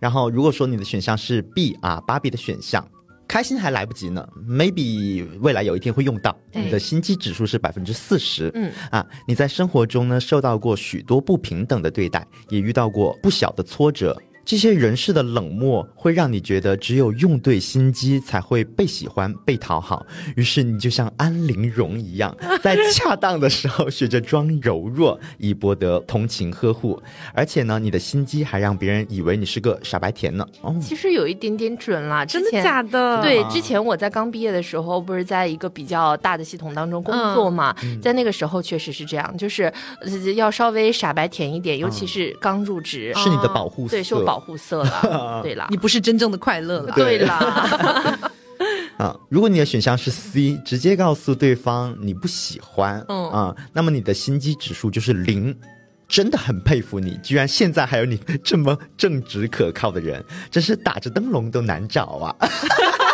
[0.00, 2.84] 然后如果说你的选项是 B 啊，芭比的选项，
[3.28, 6.36] 开心还来不及呢，maybe 未来有一天会用到。
[6.52, 8.50] 你的心机指数是百分之四十。
[8.54, 14.20] 嗯啊，你在生活中呢受到过许多不平等的对待，也遇到过不小的挫折。
[14.44, 20.04] 这些人士的冷漠会让你觉得只有用对心机才会被喜欢、被讨好。
[20.36, 27.00] 于是你就像安陵容一样， 在恰当的时候学着装柔弱，以博得同情呵护。
[27.32, 30.46] 而且呢，你的心机还让别人以为你是个傻白甜呢。
[30.60, 32.24] 哦，其实有一点点准啦。
[32.24, 33.22] 真的假的？
[33.22, 39.72] 对，之前我在刚毕业的时候，不是在一个比较大的系统当中工作嘛，在那个时候确实是这样，就是
[40.34, 43.96] 要稍微傻白甜一点，尤其是刚入职，是你的保护色。
[43.96, 44.02] 对，
[44.32, 48.18] 保护色了， 对啦，你不是真正的快乐了，对啦。
[48.96, 53.30] 啊，如果你的选项是 C，直接告诉对方你不喜欢，嗯。
[53.30, 55.54] 啊，那么你的心机指数就是零，
[56.08, 62.36] 真的很佩服你，居然现在还有你这么正直可靠的人，真是打着灯笼都难找啊。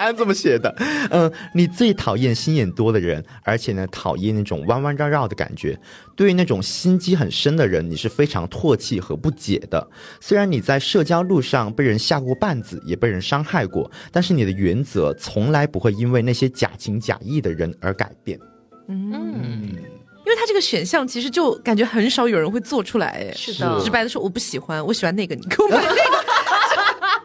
[0.00, 0.74] 答案这么写的，
[1.10, 5.78] 嗯，你最讨厌心眼多的人，而且呢，讨厌那种弯弯绕绕的感觉。
[6.16, 9.86] 对于那种心机很深的人，你是非常唾弃和不解的。
[10.18, 18.40] 虽然你在社交路上被人下过绊子，也被人伤害过，但是你的原则从来不会因为那些假情假意的人而改变。
[18.88, 23.30] 嗯，因为他这个选项其实就感觉很少有人会做出来。
[23.36, 26.29] 是的，直白的说，我不喜欢，我喜欢那个，你给我买那个。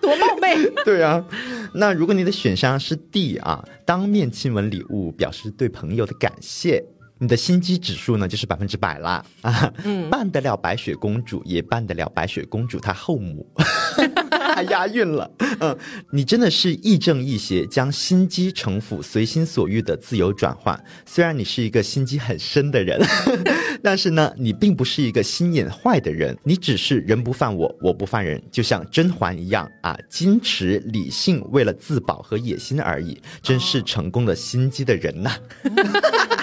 [0.05, 0.55] 多冒昧。
[0.85, 1.25] 对啊，
[1.73, 6.83] 那如果你的选项是 D 啊，当面亲吻礼物，表示对朋友的感谢。
[7.17, 9.73] 你的心机指数呢，就是百分之百啦啊！
[10.11, 13.49] 办得了白雪公主，也办得了白雪公主她后母，
[14.55, 15.29] 还押韵了。
[15.59, 15.77] 嗯，
[16.11, 20.81] 你真的是亦正亦邪，将心机城府随心所欲的自由转换。
[21.05, 23.01] 虽然你是一个心机很深的人，
[23.81, 35.31] 但是呢，你并不是一个心眼坏的人，你只是人不犯我，我不犯人，就像甄嬛一样啊，矜持理性，为了自保和野心而已，真是成功的心机的人呐。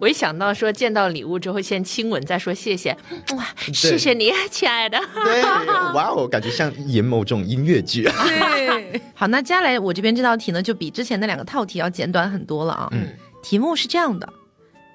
[0.00, 2.96] 我一想到说见到礼物之后先亲吻再说谢谢，
[3.36, 4.98] 哇，谢谢你，亲爱的。
[5.24, 8.04] 对，哇哦，感觉像演某种音乐剧。
[8.04, 12.88] 对， 好，那接下来我这边这道题呢，就比之前的两个套题要简短很多了啊。
[12.92, 13.08] 嗯，
[13.42, 14.32] 题目是这样的：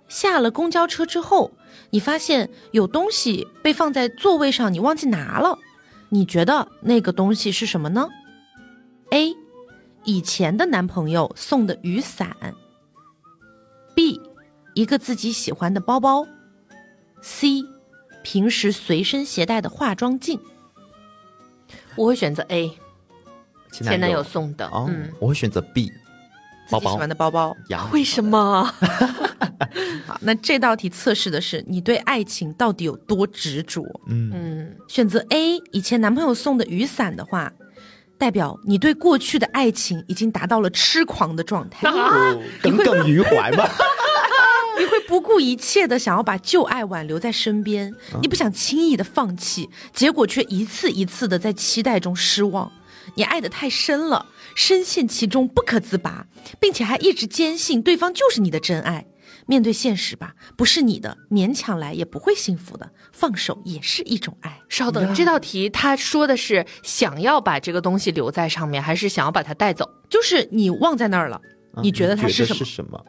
[0.08, 1.52] 下了公交车之后，
[1.90, 5.58] 你发现有东西被放在座位上，你忘记拿了，
[6.10, 8.08] 你觉得那个东西是什么呢
[9.12, 9.36] ？A，
[10.06, 12.36] 以前的男朋友送的雨伞。
[13.96, 14.20] B。
[14.74, 16.28] 一个自己喜欢的包包
[17.22, 17.64] ，C，
[18.24, 20.40] 平时随身携带的化妆镜，
[21.96, 22.78] 我会选择 A，
[23.72, 24.70] 前男友送的。
[24.74, 25.92] 嗯，我会选择 B，
[26.68, 27.56] 自己喜欢的包包。
[27.92, 28.64] 为什么？
[30.06, 33.84] 好，那这道题测试的是你对爱情到底有多执着。
[34.08, 37.54] 嗯嗯，选择 A，以前男朋友送的雨伞的话，
[38.18, 41.88] 代表你对过去的爱情已经达到了痴狂的状态，
[42.62, 43.64] 耿耿于怀吗？
[44.84, 52.70] 你会不顾一切的想要把旧爱挽留在身边，你不想轻易的放弃，结果却一次一次的在期待中失望。
[53.16, 54.26] 你爱的太深了，
[54.56, 56.28] 深陷其中不可自拔，
[56.60, 59.06] 并且还一直坚信对方就是你的真爱。
[59.46, 62.90] 面对现实吧，不是你的，勉强来也不会幸福的。
[63.12, 64.60] 放手也是一种爱。
[64.68, 69.90] 稍等，这道题他说的是想要把这个东西留在上面，还是想要把它带走？
[70.10, 71.42] 就是你忘在那儿了，
[71.82, 73.06] 你觉得它是什么？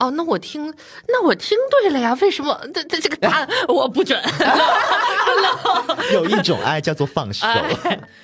[0.00, 0.72] 哦，那我听，
[1.08, 2.16] 那我听对了呀？
[2.20, 2.58] 为什么？
[2.74, 4.18] 这这这个答案 我不准。
[6.12, 7.46] 有一种爱叫做放手。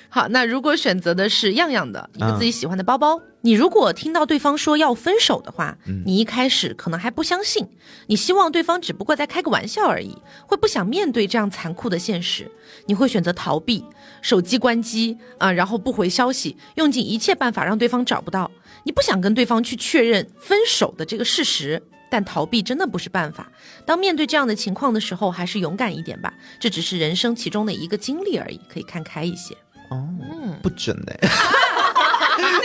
[0.09, 7.67] 好，那如果选择的是样样的一个自己喜欢的包包，你如果听到对方说要分手的话，你一开始可能还不相信，
[8.07, 10.17] 你希望对方只不过在开个玩笑而已，
[10.47, 12.49] 会不想面对这样残酷的现实，
[12.87, 13.85] 你会选择逃避，
[14.21, 18.49] 手机关机啊，然后不回消息，用尽一切办法让对方找不到。
[18.87, 23.51] 你不想跟对方去确认分手的这个事实，但逃避真的不是办法。
[23.85, 26.33] 当面对这样的情况的时候，还是勇敢一点吧。
[26.57, 29.53] 这只是人生其中的一个经历而已，可以看开一些。
[29.89, 30.07] 哦，
[30.63, 30.97] 不准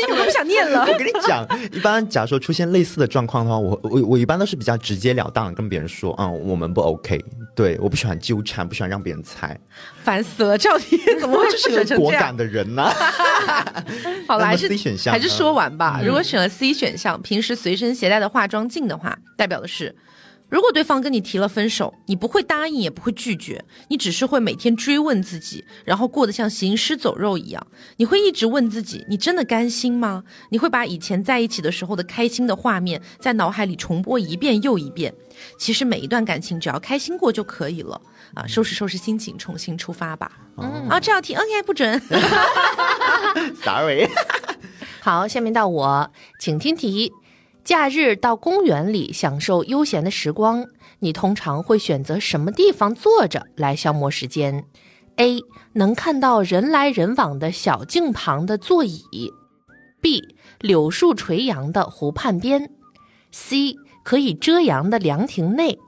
[0.07, 0.19] 嘞。
[0.19, 0.81] 我不想念了。
[0.81, 7.23] 我跟你讲，一般假如说出现类似的状况的话，我我我一般都是比较直截了当跟别人说，嗯，我们不 OK。
[7.55, 9.59] 对，我不喜欢纠缠，不喜欢让别人猜。
[10.03, 12.83] 烦死了，赵婷怎么会是个果敢的人呢？
[14.27, 16.01] 好了，还是 C 选项，还是说完吧。
[16.05, 19.95] 如果选了 C 选项，平时随身携带的化妆镜的话，代表的是。
[20.53, 27.67] 如果对方跟你提了分手，你不会答应，也不会拒绝，你只是会每天追问自己，然后过得像行尸走肉一样。
[27.97, 30.23] 你会一直问自己：你真的甘心吗？
[30.51, 35.15] 你会把以前在一起的时候的开心的画面在脑海里重播一遍又一遍。
[35.57, 37.99] 其实每一段感情只要开心过就可以了
[38.35, 38.47] 啊！
[38.47, 40.31] 收拾收拾心情，重新出发吧。
[40.59, 41.99] 嗯，啊，这道题 OK 不准。
[43.65, 44.07] Sorry。
[45.01, 47.11] 好，下面到我，请听题。
[47.65, 50.67] 假日到公园里享受悠闲的时光，
[50.99, 54.65] 你通常会选择什么地方坐着来消磨时间
[55.17, 55.41] ？A.
[55.75, 59.33] 能看到人来人往的小径旁的座椅
[60.03, 60.35] ；B.
[60.59, 62.71] 柳树垂杨的湖畔边
[63.33, 63.77] ；C.
[64.03, 65.79] 可以遮阳的凉亭内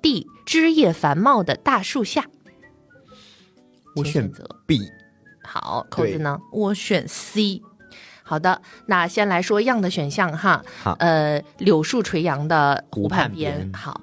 [0.00, 0.24] ；D.
[0.46, 2.26] 枝叶繁茂的大树下。
[3.96, 4.78] 我选择 B。
[5.42, 6.38] 好，扣子呢？
[6.52, 7.60] 我选 C。
[8.28, 10.62] 好的，那先来说样的选项哈。
[10.82, 13.70] 好，呃，柳树垂杨的湖畔边。
[13.72, 13.98] 好，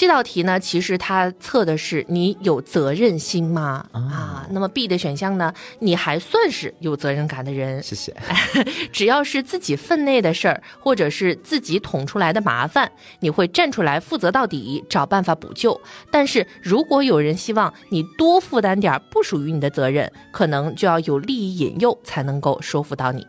[0.00, 3.84] 这道题呢，其实它测的是你有责任心吗？
[3.92, 7.82] 啊，那么 B 的选项呢，你还算是有责任感的人。
[7.82, 8.16] 谢谢。
[8.90, 15.78] 只要是自己分内的事儿，或者是自己捅出来的麻烦，你会站出来负责到底，找办法补救。
[16.10, 23.26] 但是如果有人希望你多负担点不属于你的责任，可能就要有利益引诱才能够说服到你。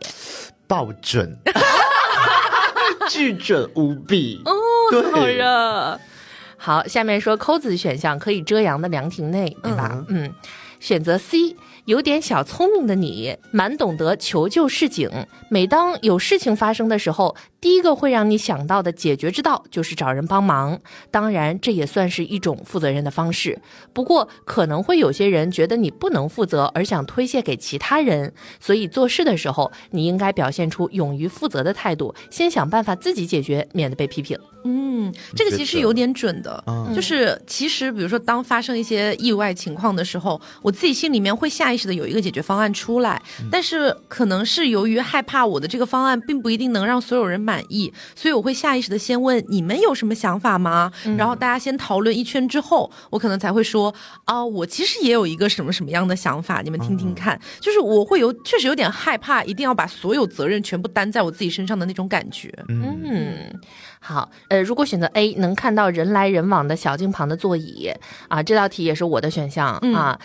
[0.68, 1.38] 爆准，
[3.10, 4.54] 巨准无比哦，
[5.12, 6.00] 好热。
[6.64, 10.06] 好，下面说扣子选项可以遮阳的凉亭内，对吧？
[10.10, 10.32] 嗯，
[10.80, 11.56] 选择 C，
[11.86, 15.10] 有点小聪明的你，蛮懂得求救示警。
[15.50, 20.80] 每当有事情发生的时候，第一个会让你想到的解决之道就是找人帮忙。
[21.10, 23.60] 当然，这也算是一种负责任的方式。
[23.94, 28.34] 不过，可能会有些人觉得你不能负责，而想推卸给其他人。
[28.60, 34.38] 所以，做事的时候，你应该表现出勇于负责的态度，先想办法自己解决，免得被批评。
[34.64, 36.64] 嗯，这个其实有点准的，
[36.96, 50.92] 就是其实比如说，当发生一些意外情况的时候，我自己心里面会下意识的有一个解决方案出来，但是可能是由于害怕我的这个方案并不一定能让所有人满意，所以我会下意识的先问你们有什么想法吗？
[51.18, 53.94] 然后大家先讨论一圈之后，我可能才会说
[54.26, 57.40] 啊，我其实也有一个什么什么样的想法，你们听听看。
[57.60, 62.54] 就是我会有确实有点害怕，一定要把所有责任全部担在我自己身上的那种感觉。
[62.68, 63.60] 嗯。
[64.04, 67.92] 好，呃，如果选择 A，能看到人来人往的小径旁的座椅
[68.28, 70.20] 啊，这道题也是我的选项啊。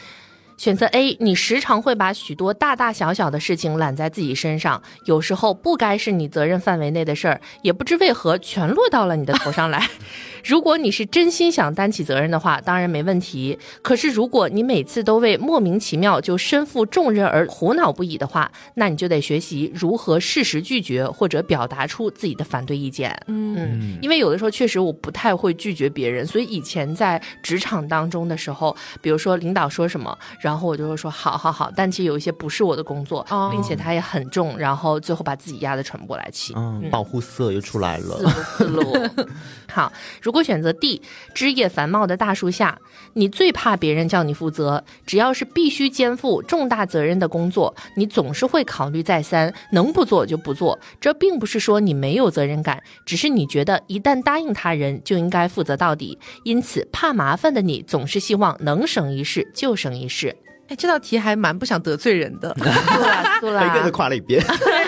[0.57, 9.89] 选择 A，你时常会把许多大大小小的事情揽在自己身上，有时候不该是你责任范围内的事儿，也不知为何全落到了你的头上来。
[10.47, 13.59] 如果你是真心想担起责任的话，当然没问题。
[13.83, 23.13] 可是如果你每次都为莫名其妙就身负重任而苦恼不已的话，那你就得学习如何适时拒绝或者表达出自己的反对意见。
[23.27, 36.53] 嗯，因为有的时候确实我不太会拒绝别人，所以以前在职场当中的时候，比如说领导说什么，然后我就会说好好好，但其实有一些不是我的工作，并且它也很重，然后最后把自己压得喘不过来气。
[36.55, 38.17] 嗯，保护色又出来了。
[38.57, 38.97] 思路，
[39.69, 39.93] 好，
[40.23, 40.36] 如果。
[40.37, 41.01] 如果选择 D，
[41.33, 42.79] 枝叶繁茂的大树下，
[43.15, 44.85] 你最怕别人叫你负责。
[45.07, 50.79] 只要是必须肩负重大责任的工作，你总是会考虑再三，能不做就不做。
[51.01, 56.19] 这并不是说你没有责任感，只是你觉得一旦答应他人就应该负责到底。
[56.45, 60.37] 因此，怕麻烦的你总是希望能省一事就省一事。
[60.69, 62.55] 哎，这道题还蛮不想得罪人的，
[63.41, 64.45] 苏拉，一个都夸了一遍。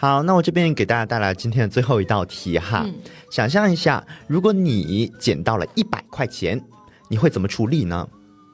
[0.00, 2.86] 好，那我这边给大家带来今天的最后一道题哈。
[3.30, 6.58] 想象一下，如果你捡到了一百块钱，
[7.06, 8.08] 你会怎么处理呢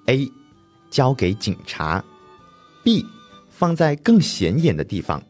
[0.06, 0.28] ？A.
[0.90, 2.04] 交给警察
[2.82, 3.06] ；B.
[3.48, 5.22] 放在更显眼的地方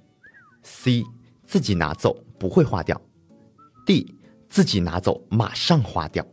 [0.64, 1.04] ；C.
[1.44, 2.98] 自己拿走不会花掉
[3.86, 4.06] ；D.
[4.48, 6.24] 自己拿走马上花掉。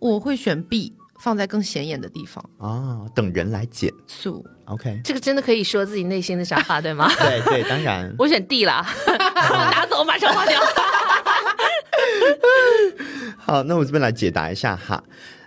[0.00, 3.92] 我会选 B，放在更显眼的地方啊，等人来捡。
[4.08, 7.10] 素 OK，这个真的可以说自己内心的想法，对吗？
[7.18, 8.12] 对对，当然。
[8.18, 10.60] 我选 D 了， 拿走马上花掉。
[13.36, 15.02] 好，那我这边来解答一下哈。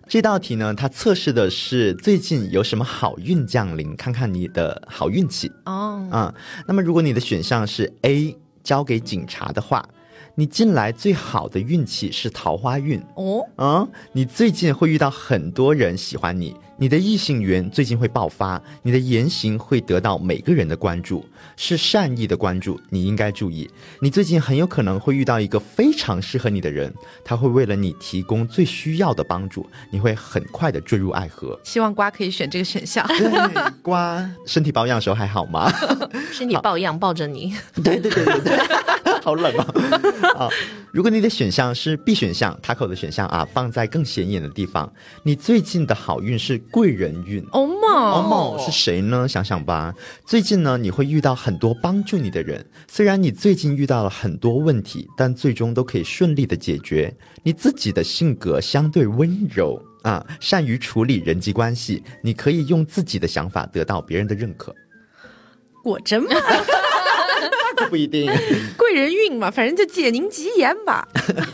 [0.10, 6.06] 这道题呢，它测试的是最近有什么好运降临，看看你的好运气哦。
[6.12, 6.34] 啊，
[6.68, 9.88] 那么如果你的选项是 A，交给警察的话。
[10.36, 21.24] 你近来最好的运气是桃花运哦，嗯，你最近会遇到很多人喜欢你，你的异性缘最近会爆发，你的言行会得到每个人的关注，
[21.56, 23.70] 是善意的关注，你应该注意。
[24.02, 26.92] 你最近很有可能会遇到一个非常适合你的人，
[27.24, 31.60] 他会为了你提供最需要的帮助，你会很快的坠入爱河。
[31.64, 33.08] 希望瓜可以选这个选项。
[33.84, 35.72] 瓜，身体保养的时候还好吗？
[36.34, 37.54] 身体保养抱着你。
[37.84, 39.13] 对对对对对。
[39.24, 39.66] 好冷啊！
[40.36, 40.50] 啊，
[40.92, 44.92] 如果你的选项是 B 选项，塔口的选项啊，放在更显眼的地方。
[45.24, 47.42] 你最近的好运是贵人运。
[48.60, 49.26] 是谁呢？
[49.26, 49.94] 想想吧。
[50.26, 52.66] 最近呢，你会遇到很多帮助你的人。
[52.86, 57.16] 虽然你最近遇到了很多问题，但最终都可以顺利的解决。
[57.44, 62.04] 你自己的性格相对温柔啊，善于处理人际关系。
[62.22, 64.76] 你可以用自己的想法得到别人的认可。
[65.82, 66.30] 果真吗？
[67.90, 68.32] 不一定，
[68.78, 71.08] 贵人运嘛，反正就借您吉言吧。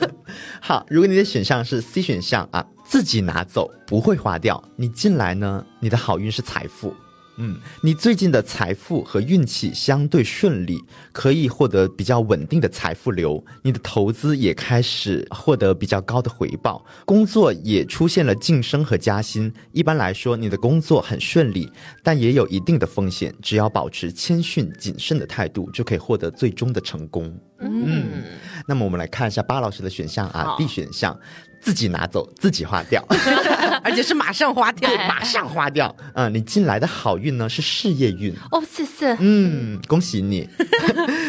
[0.61, 6.93] 好，如果你的选项是 C 选项啊，自己拿走不会花掉，你进来呢，你的好运是财富。
[7.41, 10.77] 嗯，你最近的财富和运气相对顺利，
[11.13, 13.41] 可以获得比较稳定的财富流。
[13.63, 19.51] 你的投资也开始获得比较高的回报，工作也出现了晋升和加薪。
[19.71, 21.71] 一般来说，你的工作很顺利，
[22.03, 23.33] 但也有一定的风险。
[23.41, 27.33] 只要保持谦逊谨慎的态度，就可以获得最终的成功。
[27.59, 28.23] 嗯，
[28.67, 31.17] 那么我们来看一下巴老师的选项啊，D 选项。
[31.61, 33.05] 自己拿走，自己花掉，
[33.83, 35.93] 而且是马上花掉，马上花掉。
[36.13, 39.13] 嗯，你进来的好运呢是事业运哦，谢谢。
[39.19, 40.47] 嗯，恭喜你，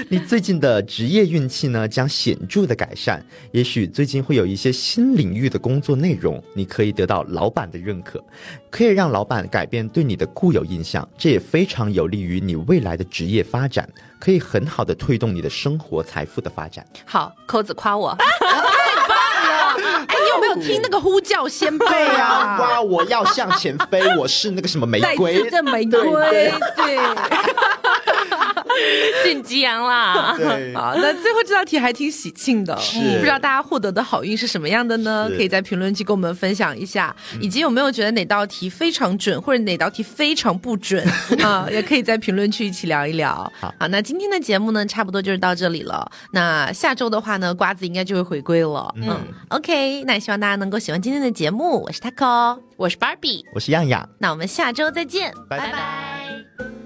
[0.09, 3.21] 你最近的职业运气呢将显著的改善，
[3.51, 8.25] 也许最近会有一些新领域的工作内容，你可以得到老板的认可，
[8.71, 13.89] 可以让老板改变对你的固有印象，这也非常有利于你未来的职业发展，
[14.21, 16.87] 可以很好的推动你的生活财富的发展。
[17.07, 18.15] 好，扣子夸我。
[19.81, 22.59] 哎， 你有没有听那个呼叫先辈啊？
[22.61, 26.99] 哇，我要向前飞，我是那个什么玫瑰这玫瑰，对。
[29.25, 30.37] 进吉阳啦！
[30.75, 35.31] 好，那最后这道题还挺喜庆的，不知道大家获得的好运是什么样的呢？
[35.37, 41.07] 可以在评论区跟我们分享一下，以及有没有觉得哪道题非常准，或者哪道题非常不准
[41.43, 41.67] 啊？
[41.71, 43.51] 也可以在评论区一起聊一聊。
[43.61, 46.11] 好，那今天的节目呢，差不多就是到这里了。
[46.33, 48.93] 那下周的话呢，瓜子应该就会回归了。
[48.97, 49.17] 嗯
[49.49, 51.83] ，OK，那希望大家能够喜欢今天的节目。
[51.83, 54.09] 我是 Taco，我是 Barbie，我是样样。
[54.19, 56.80] 那我们下周再见，拜拜。